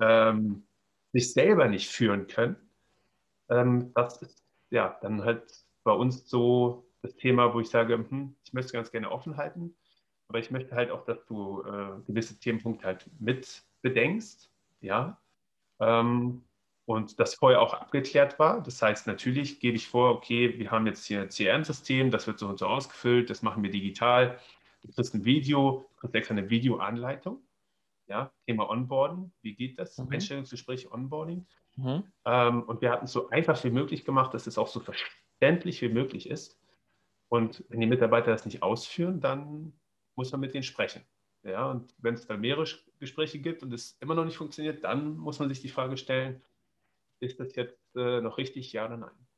[0.00, 0.64] ähm,
[1.12, 2.56] sich selber nicht führen können,
[3.48, 5.44] ähm, das ist ja dann halt
[5.84, 9.74] bei uns so das Thema, wo ich sage, hm, ich möchte ganz gerne offen halten,
[10.28, 15.20] aber ich möchte halt auch, dass du äh, gewisse Themenpunkte halt mit bedenkst, ja,
[15.80, 16.44] ähm,
[16.84, 18.62] und das vorher auch abgeklärt war.
[18.62, 22.38] Das heißt, natürlich gebe ich vor, okay, wir haben jetzt hier ein CRM-System, das wird
[22.38, 24.38] so und so ausgefüllt, das machen wir digital.
[24.82, 27.42] Du kriegst ein Video, du kriegst extra eine Videoanleitung.
[28.08, 29.98] Ja, Thema Onboarding, wie geht das?
[29.98, 30.10] Mhm.
[30.10, 31.46] Einstellungsgespräch, Onboarding.
[31.76, 32.04] Mhm.
[32.24, 35.82] Ähm, und wir hatten es so einfach wie möglich gemacht, dass es auch so verständlich
[35.82, 36.58] wie möglich ist.
[37.28, 39.78] Und wenn die Mitarbeiter das nicht ausführen, dann
[40.16, 41.02] muss man mit denen sprechen.
[41.44, 42.64] Ja, und wenn es dann mehrere
[42.98, 46.42] Gespräche gibt und es immer noch nicht funktioniert, dann muss man sich die Frage stellen,
[47.20, 49.28] ist das jetzt äh, noch richtig, ja oder nein?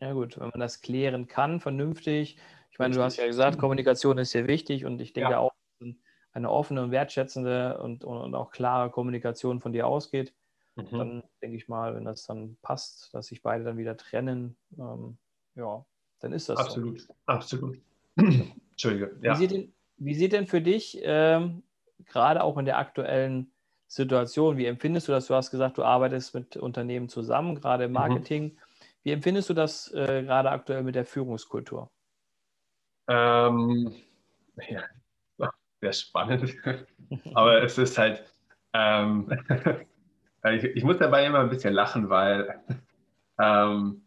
[0.00, 2.38] Ja gut, wenn man das klären kann, vernünftig.
[2.70, 5.38] Ich meine, du hast ja gesagt, Kommunikation ist sehr wichtig und ich denke ja.
[5.38, 5.52] auch,
[6.38, 10.32] eine offene und wertschätzende und, und, auch klare Kommunikation von dir ausgeht,
[10.76, 10.86] mhm.
[10.90, 15.18] dann denke ich mal, wenn das dann passt, dass sich beide dann wieder trennen, ähm,
[15.54, 15.84] ja,
[16.20, 17.14] dann ist das absolut, so.
[17.26, 17.78] Absolut,
[18.16, 19.16] Entschuldige.
[19.22, 19.34] Ja.
[19.34, 21.62] Wie, sieht denn, wie sieht denn für dich ähm,
[22.06, 23.52] gerade auch in der aktuellen
[23.86, 25.26] Situation, wie empfindest du das?
[25.26, 27.94] Du hast gesagt, du arbeitest mit Unternehmen zusammen, gerade im mhm.
[27.94, 28.44] Marketing.
[28.44, 28.58] Mhm.
[29.02, 31.90] Wie empfindest du das äh, gerade aktuell mit der Führungskultur?
[33.08, 33.94] Ähm,
[34.68, 34.82] ja,
[35.80, 36.56] sehr spannend.
[37.34, 38.24] Aber es ist halt,
[38.72, 39.30] ähm,
[40.44, 42.60] ich, ich, muss dabei immer ein bisschen lachen, weil
[43.38, 44.02] ähm,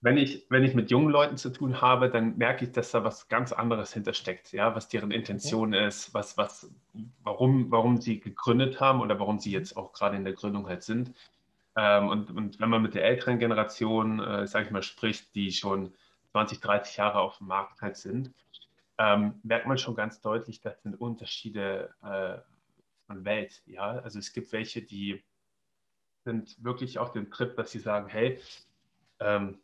[0.00, 3.02] wenn ich, wenn ich mit jungen Leuten zu tun habe, dann merke ich, dass da
[3.02, 5.86] was ganz anderes hintersteckt, ja, was deren Intention okay.
[5.86, 6.72] ist, was, was,
[7.24, 10.84] warum, warum sie gegründet haben oder warum sie jetzt auch gerade in der Gründung halt
[10.84, 11.14] sind.
[11.76, 15.50] Ähm, und, und wenn man mit der älteren Generation, äh, sage ich mal, spricht, die
[15.50, 15.92] schon
[16.30, 18.32] 20, 30 Jahre auf dem Markt halt sind,
[18.98, 22.38] ähm, merkt man schon ganz deutlich, das sind Unterschiede äh,
[23.06, 23.62] von Welt.
[23.66, 25.22] Ja, also es gibt welche, die
[26.24, 28.38] sind wirklich auf dem Trip, dass sie sagen, hey,
[29.20, 29.58] ähm,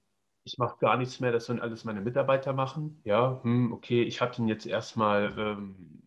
[0.45, 3.01] ich mache gar nichts mehr, das sollen alles meine Mitarbeiter machen.
[3.05, 6.03] Ja, hm, okay, ich habe ihnen jetzt erstmal ähm,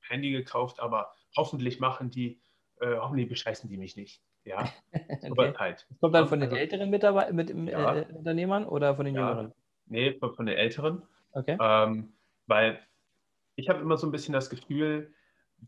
[0.00, 2.40] Handy gekauft, aber hoffentlich machen die,
[2.80, 4.22] äh, hoffentlich bescheißen die mich nicht.
[4.44, 4.68] Ja,
[5.30, 5.54] okay.
[5.56, 5.86] halt.
[6.00, 7.96] kommt dann von den also, älteren Mitarbeitern, mit, ja.
[7.96, 9.28] äh, Unternehmern oder von den ja.
[9.28, 9.52] jüngeren?
[9.86, 11.02] Nee, von, von den älteren.
[11.32, 11.56] Okay.
[11.60, 12.12] Ähm,
[12.46, 12.80] weil
[13.56, 15.14] ich habe immer so ein bisschen das Gefühl,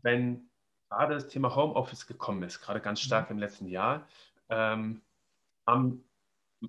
[0.01, 0.49] wenn
[0.89, 3.35] gerade das Thema Homeoffice gekommen ist, gerade ganz stark mhm.
[3.35, 4.07] im letzten Jahr,
[4.49, 5.01] ähm,
[5.67, 6.03] haben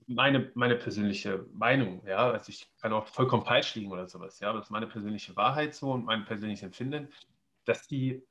[0.06, 4.48] meine, meine persönliche Meinung, ja, also ich kann auch vollkommen falsch liegen oder sowas, ja,
[4.48, 7.08] aber das ist meine persönliche Wahrheit so und mein persönliches Empfinden,
[7.64, 8.26] dass die,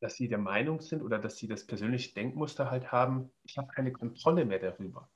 [0.00, 3.68] dass sie der Meinung sind oder dass sie das persönliche Denkmuster halt haben, ich habe
[3.68, 5.10] keine Kontrolle mehr darüber.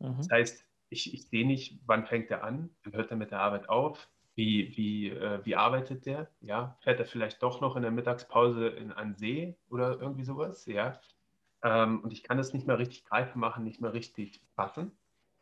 [0.00, 0.16] Mhm.
[0.18, 3.40] Das heißt, ich, ich sehe nicht, wann fängt er an, dann hört er mit der
[3.40, 7.82] Arbeit auf, wie, wie, äh, wie arbeitet der, ja, fährt er vielleicht doch noch in
[7.82, 11.00] der Mittagspause in einen See oder irgendwie sowas, ja,
[11.64, 14.92] ähm, und ich kann das nicht mehr richtig greifen machen, nicht mehr richtig fassen.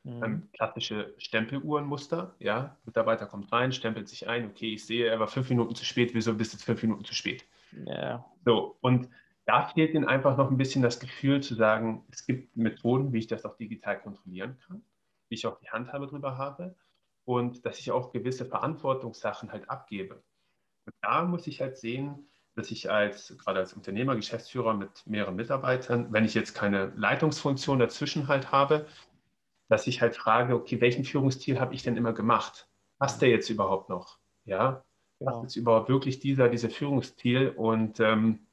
[0.04, 0.24] Mhm.
[0.24, 2.34] Ähm, klassische Stempeluhrenmuster.
[2.38, 4.46] Ja, Mitarbeiter kommt rein, stempelt sich ein.
[4.46, 6.14] Okay, ich sehe, er war fünf Minuten zu spät.
[6.14, 7.44] Wieso bist du jetzt fünf Minuten zu spät?
[7.84, 8.24] Ja.
[8.46, 9.10] So, und
[9.44, 13.18] da fehlt ihnen einfach noch ein bisschen das Gefühl zu sagen, es gibt Methoden, wie
[13.18, 14.82] ich das auch digital kontrollieren kann,
[15.28, 16.74] wie ich auch die Handhabe darüber habe
[17.26, 20.22] und dass ich auch gewisse Verantwortungssachen halt abgebe.
[20.86, 25.36] Und da muss ich halt sehen, dass ich als, gerade als Unternehmer, Geschäftsführer mit mehreren
[25.36, 28.86] Mitarbeitern, wenn ich jetzt keine Leitungsfunktion dazwischen halt habe,
[29.68, 32.68] dass ich halt frage, okay, welchen Führungsstil habe ich denn immer gemacht?
[32.98, 34.18] Passt der jetzt überhaupt noch?
[34.44, 34.84] Ja,
[35.18, 35.32] genau.
[35.32, 37.50] passt jetzt überhaupt wirklich dieser, dieser Führungsstil?
[37.50, 38.46] Und ähm,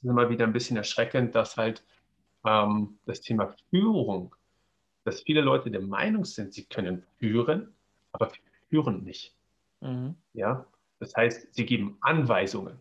[0.00, 1.84] ist immer wieder ein bisschen erschreckend, dass halt
[2.44, 4.34] ähm, das Thema Führung,
[5.04, 7.74] dass viele Leute der Meinung sind, sie können führen,
[8.12, 8.30] aber
[8.70, 9.34] führen nicht.
[9.80, 10.16] Mhm.
[10.32, 10.66] Ja,
[11.00, 12.78] das heißt, sie geben Anweisungen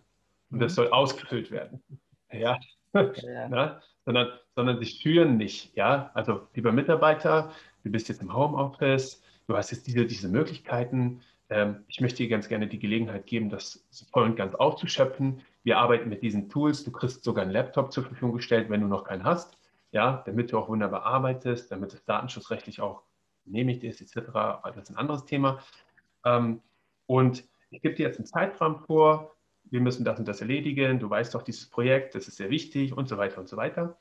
[0.51, 0.61] und mhm.
[0.61, 1.81] das soll ausgefüllt werden.
[2.31, 2.59] Ja,
[2.93, 3.47] ja.
[3.49, 5.75] Na, sondern, sondern sie führen nicht.
[5.75, 7.51] Ja, also lieber Mitarbeiter,
[7.83, 11.21] du bist jetzt im Homeoffice, du hast jetzt diese, diese Möglichkeiten.
[11.49, 15.41] Ähm, ich möchte dir ganz gerne die Gelegenheit geben, das voll und ganz aufzuschöpfen.
[15.63, 16.83] Wir arbeiten mit diesen Tools.
[16.83, 19.57] Du kriegst sogar einen Laptop zur Verfügung gestellt, wenn du noch keinen hast.
[19.91, 23.03] Ja, damit du auch wunderbar arbeitest, damit es datenschutzrechtlich auch
[23.45, 24.32] genehmigt ist, etc.
[24.63, 25.62] Das ist ein anderes Thema.
[26.25, 26.62] Ähm,
[27.06, 29.36] und ich gebe dir jetzt einen Zeitrahmen vor.
[29.63, 30.99] Wir müssen das und das erledigen.
[30.99, 33.97] Du weißt doch, dieses Projekt, das ist sehr wichtig und so weiter und so weiter.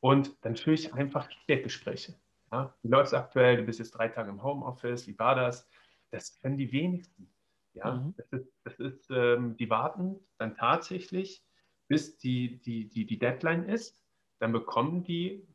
[0.00, 2.14] Und dann führe ich einfach Feedbackgespräche.
[2.52, 3.56] Ja, wie läuft es aktuell?
[3.56, 5.06] Du bist jetzt drei Tage im Homeoffice.
[5.06, 5.68] Wie war das?
[6.10, 7.30] Das können die wenigsten.
[7.74, 8.14] Ja, mhm.
[8.16, 11.44] das ist, das ist ähm, die warten dann tatsächlich,
[11.88, 14.02] bis die, die, die, die Deadline ist.
[14.38, 15.46] Dann bekommen die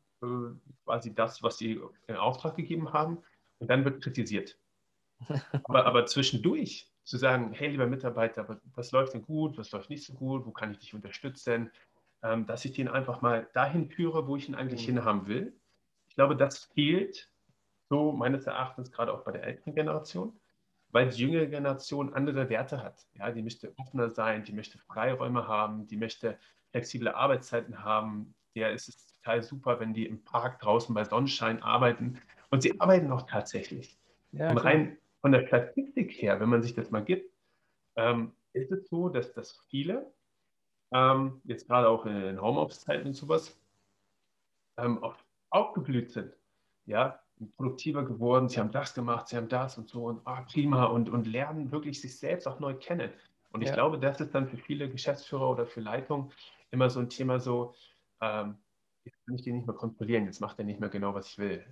[0.84, 3.18] quasi das, was sie in Auftrag gegeben haben.
[3.58, 4.58] Und dann wird kritisiert.
[5.64, 10.04] aber, aber zwischendurch zu sagen, hey, lieber Mitarbeiter, was läuft denn gut, was läuft nicht
[10.04, 11.70] so gut, wo kann ich dich unterstützen,
[12.22, 14.94] ähm, dass ich den einfach mal dahin führe, wo ich ihn eigentlich mhm.
[14.94, 15.54] hinhaben will.
[16.08, 17.30] Ich glaube, das fehlt
[17.88, 20.38] so meines Erachtens gerade auch bei der älteren Generation
[20.94, 23.04] weil die jüngere Generation andere Werte hat.
[23.14, 26.38] Ja, die möchte offener sein, die möchte Freiräume haben, die möchte
[26.70, 28.32] flexible Arbeitszeiten haben.
[28.54, 32.20] Der ist es total super, wenn die im Park draußen bei Sonnenschein arbeiten.
[32.50, 33.98] Und sie arbeiten auch tatsächlich.
[34.32, 37.32] Ja, und rein von der Statistik her, wenn man sich das mal gibt,
[37.96, 40.12] ähm, ist es so, dass, dass viele,
[40.92, 43.58] ähm, jetzt gerade auch in Homeoffice-Zeiten und sowas,
[44.76, 45.02] ähm,
[45.50, 46.32] aufgeblüht sind.
[46.86, 47.20] Ja,
[47.56, 51.08] produktiver geworden, sie haben das gemacht, sie haben das und so und ah, prima und,
[51.08, 53.10] und lernen wirklich sich selbst auch neu kennen.
[53.50, 53.74] Und ich ja.
[53.74, 56.32] glaube, das ist dann für viele Geschäftsführer oder für Leitung
[56.70, 57.74] immer so ein Thema so,
[58.20, 58.58] ähm,
[59.04, 61.38] jetzt kann ich den nicht mehr kontrollieren, jetzt macht er nicht mehr genau, was ich
[61.38, 61.64] will.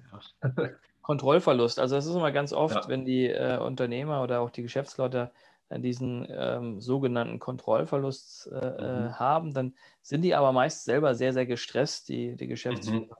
[0.43, 0.71] Ja.
[1.03, 2.89] Kontrollverlust, also das ist immer ganz oft, ja.
[2.89, 5.33] wenn die äh, Unternehmer oder auch die Geschäftsleute
[5.79, 9.19] diesen ähm, sogenannten Kontrollverlust äh, äh, mhm.
[9.19, 13.17] haben, dann sind die aber meist selber sehr, sehr gestresst, die, die Geschäftsführer.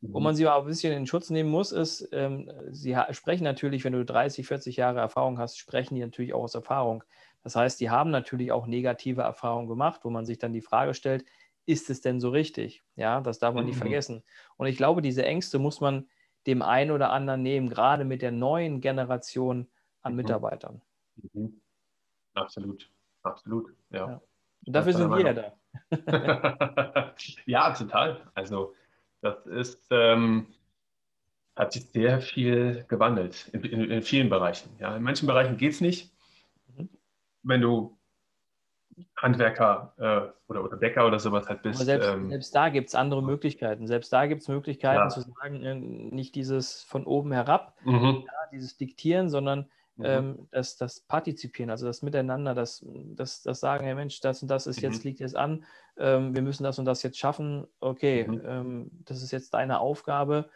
[0.00, 0.12] Mhm.
[0.12, 0.24] Wo mhm.
[0.24, 3.92] man sie auch ein bisschen in Schutz nehmen muss, ist, ähm, sie sprechen natürlich, wenn
[3.92, 7.04] du 30, 40 Jahre Erfahrung hast, sprechen die natürlich auch aus Erfahrung.
[7.44, 10.94] Das heißt, die haben natürlich auch negative Erfahrungen gemacht, wo man sich dann die Frage
[10.94, 11.24] stellt,
[11.66, 12.82] ist es denn so richtig?
[12.96, 13.70] Ja, das darf man mhm.
[13.70, 14.22] nicht vergessen.
[14.56, 16.08] Und ich glaube, diese Ängste muss man
[16.46, 19.68] dem einen oder anderen nehmen, gerade mit der neuen Generation
[20.02, 20.16] an mhm.
[20.16, 20.82] Mitarbeitern.
[21.32, 21.60] Mhm.
[22.34, 22.90] Absolut,
[23.22, 24.08] absolut, ja.
[24.08, 24.22] ja.
[24.66, 27.14] Und dafür sind wir ja da.
[27.46, 28.30] ja, total.
[28.34, 28.74] Also
[29.20, 30.46] das ist, ähm,
[31.56, 34.70] hat sich sehr viel gewandelt in, in, in vielen Bereichen.
[34.78, 36.12] Ja, in manchen Bereichen geht es nicht.
[36.76, 36.88] Mhm.
[37.42, 37.98] Wenn du
[39.16, 41.78] Handwerker äh, oder, oder Bäcker oder sowas halt bist.
[41.78, 43.86] Aber selbst, ähm, selbst da gibt es andere Möglichkeiten.
[43.86, 45.08] Selbst da gibt es Möglichkeiten ja.
[45.08, 48.24] zu sagen, nicht dieses von oben herab, mhm.
[48.26, 50.04] ja, dieses Diktieren, sondern mhm.
[50.04, 54.48] ähm, das, das Partizipieren, also das Miteinander, das, das, das Sagen, hey Mensch, das und
[54.48, 55.10] das ist jetzt, mhm.
[55.10, 55.64] liegt jetzt an,
[55.96, 58.42] ähm, wir müssen das und das jetzt schaffen, okay, mhm.
[58.44, 60.48] ähm, das ist jetzt deine Aufgabe,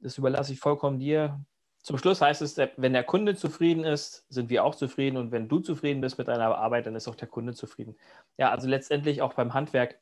[0.00, 1.40] das überlasse ich vollkommen dir.
[1.82, 5.48] Zum Schluss heißt es, wenn der Kunde zufrieden ist, sind wir auch zufrieden und wenn
[5.48, 7.96] du zufrieden bist mit deiner Arbeit, dann ist auch der Kunde zufrieden.
[8.38, 9.98] Ja, also letztendlich auch beim Handwerk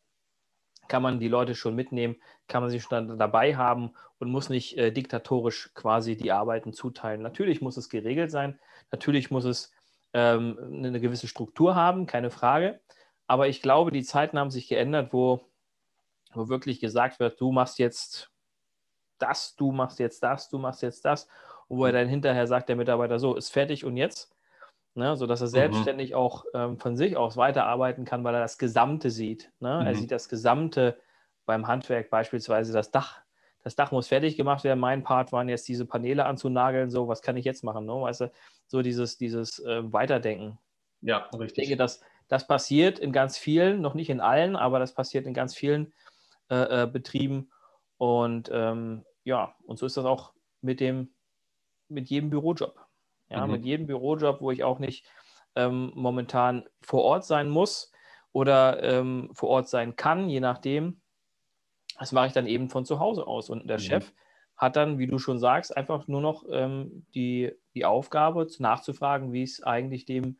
[0.88, 2.16] kann man die Leute schon mitnehmen,
[2.48, 7.22] kann man sie schon dabei haben und muss nicht äh, diktatorisch quasi die Arbeiten zuteilen.
[7.22, 8.58] Natürlich muss es geregelt sein,
[8.90, 9.72] natürlich muss es
[10.12, 12.80] ähm, eine gewisse Struktur haben, keine Frage.
[13.26, 15.48] Aber ich glaube, die Zeiten haben sich geändert, wo,
[16.34, 18.30] wo wirklich gesagt wird, du machst jetzt
[19.18, 21.28] das, du machst jetzt das, du machst jetzt das.
[21.70, 24.34] Wo er dann hinterher sagt, der Mitarbeiter, so, ist fertig und jetzt?
[24.94, 25.52] Ne, sodass er mhm.
[25.52, 26.16] selbstständig mhm.
[26.16, 29.52] auch ähm, von sich aus weiterarbeiten kann, weil er das Gesamte sieht.
[29.60, 29.78] Ne?
[29.80, 29.86] Mhm.
[29.86, 30.98] Er sieht das Gesamte
[31.46, 33.20] beim Handwerk, beispielsweise das Dach.
[33.62, 34.80] Das Dach muss fertig gemacht werden.
[34.80, 36.90] Mein Part waren jetzt diese Paneele anzunageln.
[36.90, 37.86] So, was kann ich jetzt machen?
[37.86, 37.92] Ne?
[37.92, 38.32] Weißt du,
[38.66, 40.58] so dieses, dieses äh, Weiterdenken.
[41.02, 41.50] Ja, richtig.
[41.50, 45.26] Ich denke, das, das passiert in ganz vielen, noch nicht in allen, aber das passiert
[45.26, 45.92] in ganz vielen
[46.50, 47.50] äh, äh, Betrieben.
[47.96, 51.12] Und ähm, ja, und so ist das auch mit dem,
[51.90, 52.78] mit jedem Bürojob.
[53.28, 53.52] Ja, mhm.
[53.52, 55.06] mit jedem Bürojob, wo ich auch nicht
[55.54, 57.92] ähm, momentan vor Ort sein muss,
[58.32, 61.00] oder ähm, vor Ort sein kann, je nachdem.
[61.98, 63.50] Das mache ich dann eben von zu Hause aus.
[63.50, 63.82] Und der mhm.
[63.82, 64.12] Chef
[64.56, 69.42] hat dann, wie du schon sagst, einfach nur noch ähm, die, die Aufgabe, nachzufragen, wie
[69.42, 70.38] es eigentlich dem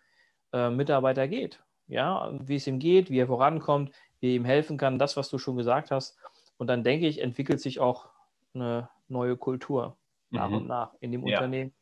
[0.53, 1.63] äh, Mitarbeiter geht.
[1.87, 5.29] Ja, wie es ihm geht, wie er vorankommt, wie er ihm helfen kann, das, was
[5.29, 6.17] du schon gesagt hast.
[6.57, 8.11] Und dann denke ich, entwickelt sich auch
[8.55, 9.97] eine neue Kultur
[10.31, 10.57] nach mhm.
[10.57, 11.39] und nach in dem ja.
[11.39, 11.73] Unternehmen,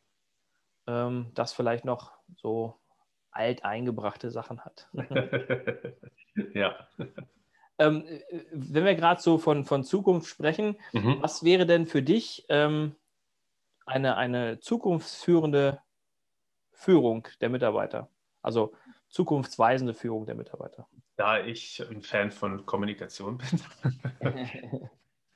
[0.87, 2.79] ähm, das vielleicht noch so
[3.31, 4.89] alteingebrachte Sachen hat.
[6.53, 6.87] ja.
[7.77, 8.03] Ähm,
[8.51, 11.17] wenn wir gerade so von, von Zukunft sprechen, mhm.
[11.21, 12.95] was wäre denn für dich ähm,
[13.85, 15.81] eine, eine zukunftsführende
[16.71, 18.09] Führung der Mitarbeiter?
[18.41, 18.73] Also
[19.07, 20.87] zukunftsweisende Führung der Mitarbeiter?
[21.15, 24.89] Da ich ein Fan von Kommunikation bin,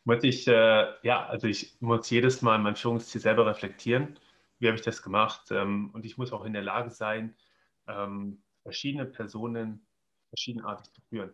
[0.05, 4.19] muss ich, äh, ja, also ich muss jedes Mal mein Führungsziel selber reflektieren.
[4.59, 5.51] Wie habe ich das gemacht?
[5.51, 7.35] Ähm, und ich muss auch in der Lage sein,
[7.87, 9.85] ähm, verschiedene Personen
[10.29, 11.31] verschiedenartig zu führen.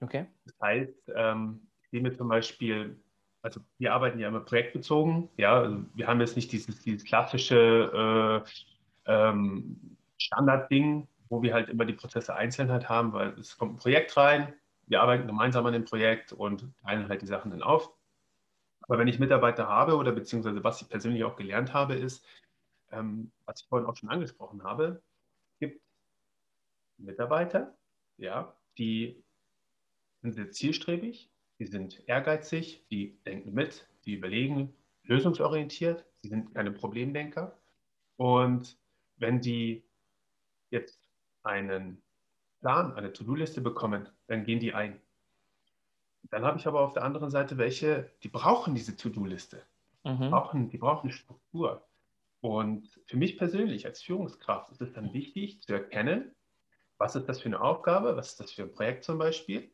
[0.00, 0.26] Okay.
[0.44, 2.96] Das heißt, ähm, ich mir zum Beispiel,
[3.42, 8.44] also wir arbeiten ja immer projektbezogen, ja, also wir haben jetzt nicht dieses, dieses klassische
[9.06, 13.74] äh, ähm, Standardding, wo wir halt immer die Prozesse einzeln halt haben, weil es kommt
[13.74, 14.52] ein Projekt rein,
[14.86, 17.90] wir arbeiten gemeinsam an dem Projekt und teilen halt die Sachen dann auf.
[18.88, 22.24] Aber wenn ich Mitarbeiter habe oder beziehungsweise was ich persönlich auch gelernt habe, ist,
[22.90, 25.02] ähm, was ich vorhin auch schon angesprochen habe,
[25.60, 25.82] gibt
[26.96, 27.76] Mitarbeiter,
[28.16, 29.22] ja, die
[30.22, 34.74] sind sehr zielstrebig, die sind ehrgeizig, die denken mit, die überlegen,
[35.04, 37.58] lösungsorientiert, sie sind keine Problemdenker.
[38.16, 38.78] Und
[39.16, 39.84] wenn die
[40.70, 41.00] jetzt
[41.42, 42.02] einen
[42.60, 45.00] Plan, eine To-Do-Liste bekommen, dann gehen die ein.
[46.30, 49.62] Dann habe ich aber auf der anderen Seite welche, die brauchen diese To-Do-Liste.
[50.04, 50.20] Mhm.
[50.22, 51.86] Die, brauchen, die brauchen Struktur.
[52.40, 56.34] Und für mich persönlich als Führungskraft ist es dann wichtig zu erkennen,
[56.98, 59.72] was ist das für eine Aufgabe, was ist das für ein Projekt zum Beispiel,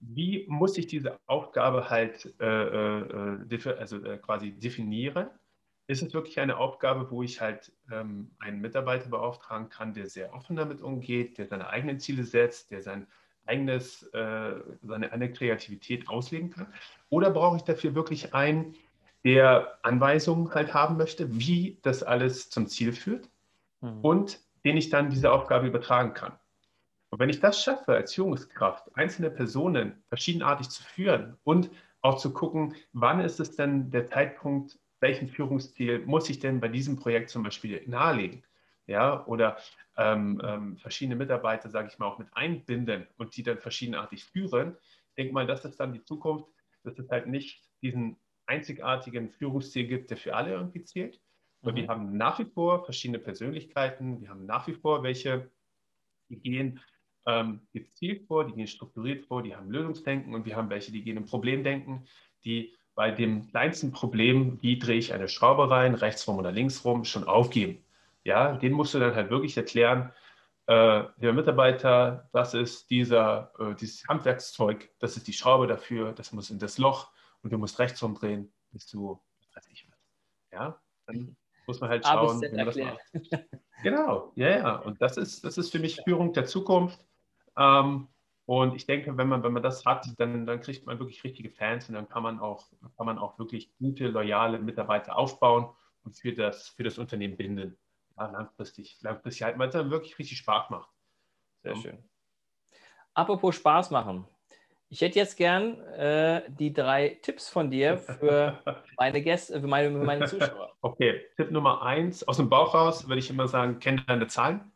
[0.00, 5.28] wie muss ich diese Aufgabe halt äh, äh, also, äh, quasi definieren?
[5.86, 10.32] Ist es wirklich eine Aufgabe, wo ich halt ähm, einen Mitarbeiter beauftragen kann, der sehr
[10.32, 13.08] offen damit umgeht, der seine eigenen Ziele setzt, der sein
[13.50, 16.72] eigenes, äh, seine eigene Kreativität ausleben kann?
[17.08, 18.74] Oder brauche ich dafür wirklich einen,
[19.24, 23.28] der Anweisungen halt haben möchte, wie das alles zum Ziel führt
[23.80, 24.00] mhm.
[24.00, 26.32] und den ich dann diese Aufgabe übertragen kann?
[27.10, 31.70] Und wenn ich das schaffe, als Führungskraft einzelne Personen verschiedenartig zu führen und
[32.02, 36.68] auch zu gucken, wann ist es denn der Zeitpunkt, welchen Führungsziel muss ich denn bei
[36.68, 38.44] diesem Projekt zum Beispiel nahelegen?
[38.90, 39.56] Ja, oder
[39.96, 44.76] ähm, ähm, verschiedene Mitarbeiter, sage ich mal, auch mit einbinden und die dann verschiedenartig führen.
[45.10, 46.48] Ich denke mal, das ist dann die Zukunft,
[46.82, 51.20] dass es halt nicht diesen einzigartigen Führungsziel gibt, der für alle irgendwie zählt.
[51.62, 51.76] Aber mhm.
[51.76, 55.48] wir haben nach wie vor verschiedene Persönlichkeiten, wir haben nach wie vor welche,
[56.28, 56.80] die gehen
[57.26, 61.04] ähm, gezielt vor, die gehen strukturiert vor, die haben Lösungsdenken und wir haben welche, die
[61.04, 62.08] gehen im Problemdenken,
[62.42, 66.84] die bei dem kleinsten Problem, wie drehe ich eine Schraube rein, rechts rum oder links
[66.84, 67.84] rum, schon aufgeben.
[68.24, 70.12] Ja, den musst du dann halt wirklich erklären,
[70.66, 76.32] äh, der Mitarbeiter, das ist dieser, äh, dieses Handwerkszeug, das ist die Schraube dafür, das
[76.32, 77.10] muss in das Loch
[77.42, 79.98] und du musst rechts rumdrehen, bis du, was weiß ich was.
[80.52, 83.00] Ja, dann muss man halt schauen, wie man das macht.
[83.82, 84.76] Genau, ja, ja.
[84.76, 87.04] Und das ist, das ist für mich Führung der Zukunft.
[87.56, 88.08] Ähm,
[88.44, 91.50] und ich denke, wenn man, wenn man das hat, dann, dann kriegt man wirklich richtige
[91.50, 95.70] Fans und dann kann man auch, kann man auch wirklich gute, loyale Mitarbeiter aufbauen
[96.04, 97.78] und für das, für das Unternehmen binden.
[98.20, 100.90] Ja, langfristig, langfristig halten, weil es dann wirklich richtig Spaß macht.
[101.62, 101.80] Sehr ja.
[101.80, 102.04] schön.
[103.14, 104.26] Apropos Spaß machen.
[104.90, 108.62] Ich hätte jetzt gern äh, die drei Tipps von dir für
[108.98, 110.74] meine Gäste, für meine, für meine Zuschauer.
[110.82, 114.72] Okay, Tipp Nummer eins, aus dem Bauch raus würde ich immer sagen, kenne deine Zahlen.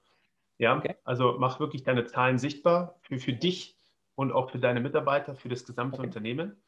[0.58, 0.96] Ja, okay.
[1.04, 3.76] also mach wirklich deine Zahlen sichtbar für, für dich
[4.14, 6.06] und auch für deine Mitarbeiter, für das gesamte okay.
[6.06, 6.62] Unternehmen.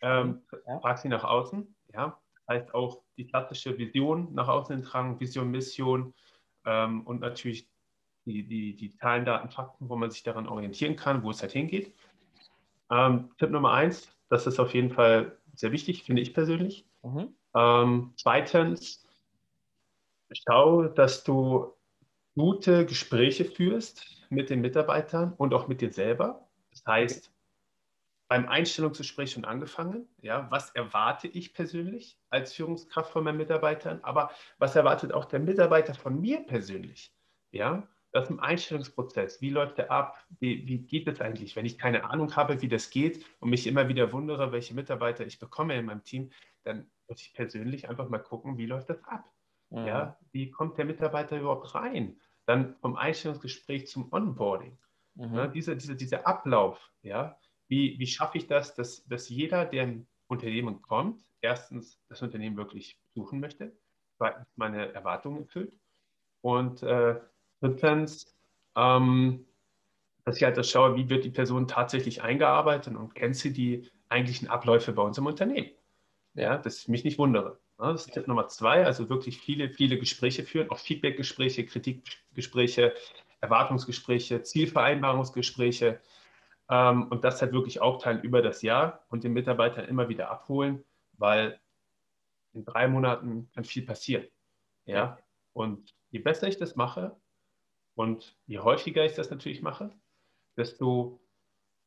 [0.00, 0.80] Ähm, ja.
[0.80, 1.74] Frag sie nach außen.
[1.92, 6.14] Ja, das heißt auch die klassische Vision nach außen tragen, Vision, Mission
[6.64, 7.68] ähm, und natürlich
[8.24, 11.52] die, die, die Zahlen, Daten, Fakten, wo man sich daran orientieren kann, wo es halt
[11.52, 11.94] hingeht.
[12.90, 16.86] Ähm, Tipp Nummer eins, das ist auf jeden Fall sehr wichtig, finde ich persönlich.
[17.02, 17.34] Mhm.
[17.54, 19.06] Ähm, zweitens,
[20.32, 21.72] schau, dass du
[22.34, 26.48] gute Gespräche führst mit den Mitarbeitern und auch mit dir selber.
[26.70, 27.33] Das heißt.
[28.28, 34.30] Beim Einstellungsgespräch schon angefangen, ja, was erwarte ich persönlich als Führungskraft von meinen Mitarbeitern, aber
[34.58, 37.14] was erwartet auch der Mitarbeiter von mir persönlich?
[37.52, 39.40] Ja, das ist ein Einstellungsprozess.
[39.40, 40.16] Wie läuft der ab?
[40.38, 41.56] Wie, wie geht es eigentlich?
[41.56, 45.26] Wenn ich keine Ahnung habe, wie das geht und mich immer wieder wundere, welche Mitarbeiter
[45.26, 46.30] ich bekomme in meinem Team,
[46.62, 49.24] dann muss ich persönlich einfach mal gucken, wie läuft das ab?
[49.70, 49.86] Mhm.
[49.86, 52.20] Ja, wie kommt der Mitarbeiter überhaupt rein?
[52.46, 54.78] Dann vom Einstellungsgespräch zum Onboarding.
[55.16, 55.34] Mhm.
[55.34, 57.38] Ja, diese, diese, dieser Ablauf, ja,
[57.74, 62.56] wie, wie schaffe ich das, dass, dass jeder, der im Unternehmen kommt, erstens das Unternehmen
[62.56, 63.72] wirklich suchen möchte,
[64.16, 65.74] zweitens meine Erwartungen erfüllt
[66.40, 67.16] und äh,
[67.60, 68.32] drittens,
[68.76, 69.44] ähm,
[70.24, 73.90] dass ich halt das schaue, wie wird die Person tatsächlich eingearbeitet und kennt sie die
[74.08, 75.70] eigentlichen Abläufe bei uns im Unternehmen.
[76.34, 77.58] Ja, dass ich mich nicht wundere.
[77.76, 82.94] Das ist Tipp Nummer zwei, also wirklich viele, viele Gespräche führen, auch Feedbackgespräche, Kritikgespräche,
[83.40, 86.00] Erwartungsgespräche, Zielvereinbarungsgespräche
[86.74, 90.84] ähm, und das halt wirklich aufteilen über das Jahr und den Mitarbeitern immer wieder abholen,
[91.12, 91.60] weil
[92.52, 94.26] in drei Monaten kann viel passieren.
[94.84, 95.18] Ja,
[95.52, 97.14] und je besser ich das mache
[97.94, 99.90] und je häufiger ich das natürlich mache,
[100.56, 101.20] desto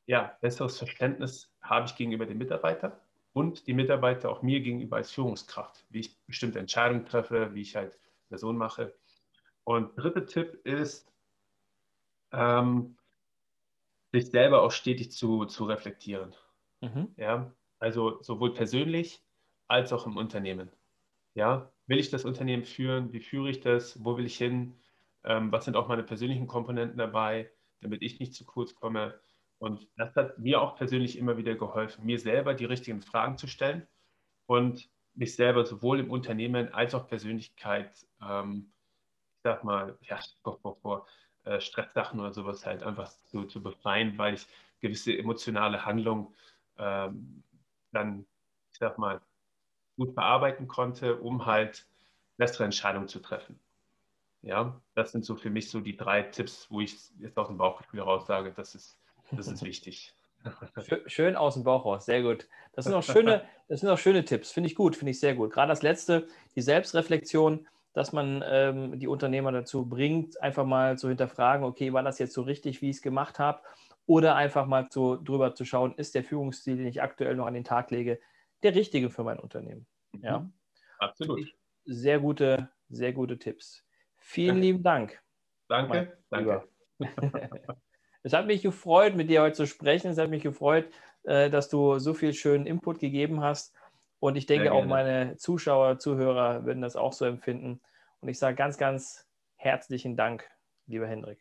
[0.05, 2.93] ja, besseres Verständnis habe ich gegenüber den Mitarbeitern
[3.33, 7.75] und die Mitarbeiter auch mir gegenüber als Führungskraft, wie ich bestimmte Entscheidungen treffe, wie ich
[7.75, 8.95] halt Person mache.
[9.65, 11.11] Und dritter Tipp ist,
[12.31, 12.97] ähm,
[14.20, 16.36] sich selber auch stetig zu, zu reflektieren.
[16.82, 17.13] Mhm.
[17.18, 19.24] Ja, also sowohl persönlich
[19.68, 20.72] als auch im Unternehmen.
[21.34, 23.13] Ja, will ich das Unternehmen führen?
[23.13, 24.03] Wie führe ich das?
[24.03, 24.80] Wo will ich hin?
[25.24, 27.51] Ähm, was sind auch meine persönlichen Komponenten dabei,
[27.82, 29.20] damit ich nicht zu kurz komme?
[29.59, 33.47] Und das hat mir auch persönlich immer wieder geholfen, mir selber die richtigen Fragen zu
[33.47, 33.88] stellen
[34.45, 38.72] und mich selber sowohl im Unternehmen als auch Persönlichkeit, ähm,
[39.38, 41.07] ich sag mal, ja, vor, vor, vor
[41.48, 44.48] äh, Stresssachen oder sowas halt einfach zu, zu befreien, weil ich
[44.82, 46.28] gewisse emotionale Handlungen
[46.78, 47.43] ähm,
[47.91, 48.26] dann,
[48.72, 49.22] ich sag mal,
[49.98, 51.88] gut bearbeiten konnte, um halt
[52.38, 53.60] bessere Entscheidungen zu treffen.
[54.43, 57.58] Ja, das sind so für mich so die drei Tipps, wo ich jetzt aus dem
[57.58, 59.00] Bauchgefühl heraus sage, das ist
[59.32, 60.14] das ist wichtig.
[61.08, 62.48] Schön aus dem Bauch raus, sehr gut.
[62.74, 65.36] Das sind auch schöne, das sind auch schöne Tipps, finde ich gut, finde ich sehr
[65.36, 65.52] gut.
[65.52, 67.68] Gerade das letzte, die Selbstreflexion,
[67.98, 72.36] dass man ähm, die Unternehmer dazu bringt, einfach mal zu hinterfragen, okay, war das jetzt
[72.36, 73.64] so richtig, wie ich es gemacht habe?
[74.06, 77.56] Oder einfach mal zu, drüber zu schauen, ist der Führungsstil, den ich aktuell noch an
[77.56, 78.20] den Tag lege,
[78.62, 79.88] der richtige für mein Unternehmen?
[80.12, 80.24] Mhm.
[80.24, 80.48] Ja,
[81.00, 81.52] absolut.
[81.86, 83.84] Sehr gute, sehr gute Tipps.
[84.18, 84.62] Vielen Danke.
[84.62, 85.24] lieben Dank.
[85.68, 86.68] Danke, danke.
[88.24, 90.12] Es hat mich gefreut, mit dir heute zu sprechen.
[90.12, 90.89] Es hat mich gefreut,
[91.24, 93.74] äh, dass du so viel schönen Input gegeben hast.
[94.20, 97.82] Und ich denke, auch meine Zuschauer, Zuhörer würden das auch so empfinden.
[98.20, 100.49] Und ich sage ganz, ganz herzlichen Dank,
[100.88, 101.39] lieber Hendrik.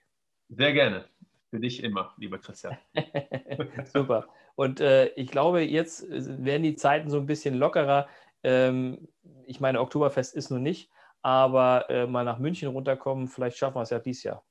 [0.49, 1.09] Sehr gerne.
[1.51, 2.77] Für dich immer, lieber Christian.
[3.85, 4.29] Super.
[4.57, 8.09] Und äh, ich glaube, jetzt werden die Zeiten so ein bisschen lockerer.
[8.43, 9.09] Ähm,
[9.47, 10.91] ich meine, Oktoberfest ist noch nicht,
[11.23, 14.45] aber äh, mal nach München runterkommen, vielleicht schaffen wir es ja dieses Jahr.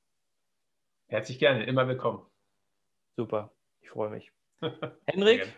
[1.08, 2.26] Herzlich gerne, immer willkommen.
[3.16, 4.32] Super, ich freue mich.
[5.06, 5.52] Henrik,